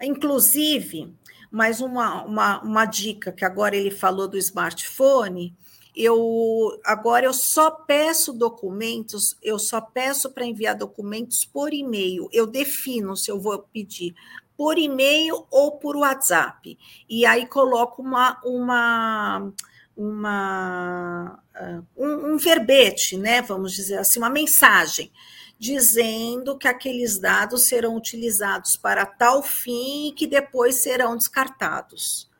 [0.00, 1.14] Inclusive,
[1.50, 5.54] mais uma, uma, uma dica que agora ele falou do smartphone,
[5.94, 12.26] eu agora eu só peço documentos, eu só peço para enviar documentos por e-mail.
[12.32, 14.14] Eu defino se eu vou pedir
[14.56, 16.78] por e-mail ou por WhatsApp.
[17.08, 19.52] E aí coloco uma, uma,
[19.96, 23.42] uma uh, um, um verbete, né?
[23.42, 25.12] Vamos dizer assim, uma mensagem
[25.58, 32.30] dizendo que aqueles dados serão utilizados para tal fim e que depois serão descartados.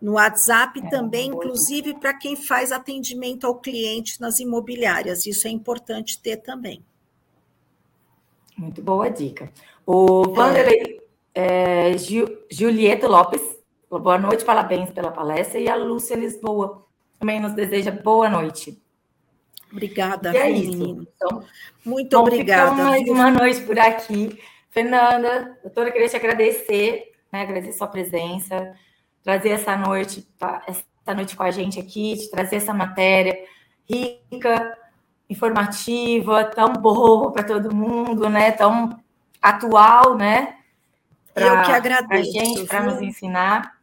[0.00, 5.26] No WhatsApp é, também, inclusive para quem faz atendimento ao cliente nas imobiliárias.
[5.26, 6.82] Isso é importante ter também.
[8.56, 9.50] Muito boa dica.
[9.86, 10.99] O Vanderlei
[11.34, 11.96] é.
[12.50, 13.42] Julieta Lopes,
[13.88, 15.58] boa noite, parabéns pela palestra.
[15.58, 16.84] E a Lúcia Lisboa
[17.18, 18.80] também nos deseja boa noite.
[19.70, 21.06] Obrigada, e é menino.
[21.14, 21.44] Então,
[21.84, 22.72] Muito bom, obrigada.
[22.72, 24.38] mais uma noite por aqui.
[24.70, 28.74] Fernanda, doutora, queria te agradecer, né, agradecer sua presença,
[29.22, 30.26] trazer essa noite,
[30.66, 33.36] essa noite com a gente aqui, te trazer essa matéria
[33.88, 34.76] rica,
[35.28, 38.50] informativa, tão boa para todo mundo, né?
[38.52, 39.00] Tão
[39.40, 40.56] atual, né?
[41.34, 42.08] Pra, Eu que agradeço.
[42.08, 43.78] Para gente, para nos ensinar.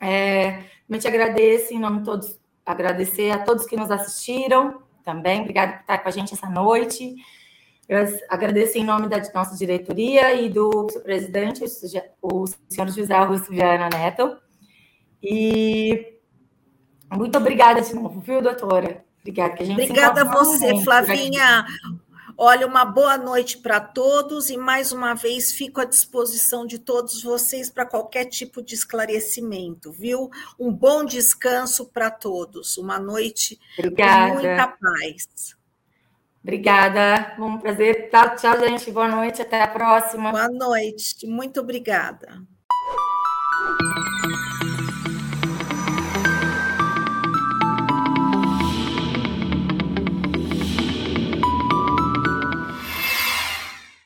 [0.00, 5.42] É, eu te agradeço em nome de todos, agradecer a todos que nos assistiram, também.
[5.42, 7.14] Obrigada por estar com a gente essa noite.
[7.88, 11.64] Eu agradeço em nome da nossa diretoria e do seu presidente,
[12.22, 14.38] o senhor José Augusto Viana Neto.
[15.22, 16.14] E
[17.12, 19.04] muito obrigada de novo, viu, doutora?
[19.20, 19.56] Obrigada.
[19.56, 21.66] Que a gente obrigada a você, Flavinha.
[22.42, 27.22] Olha, uma boa noite para todos e mais uma vez fico à disposição de todos
[27.22, 30.30] vocês para qualquer tipo de esclarecimento, viu?
[30.58, 34.28] Um bom descanso para todos, uma noite obrigada.
[34.28, 35.54] com muita paz.
[36.42, 38.08] Obrigada, um prazer.
[38.08, 38.90] Tchau, tchau, gente.
[38.90, 40.30] Boa noite, até a próxima.
[40.30, 42.42] Boa noite, muito obrigada.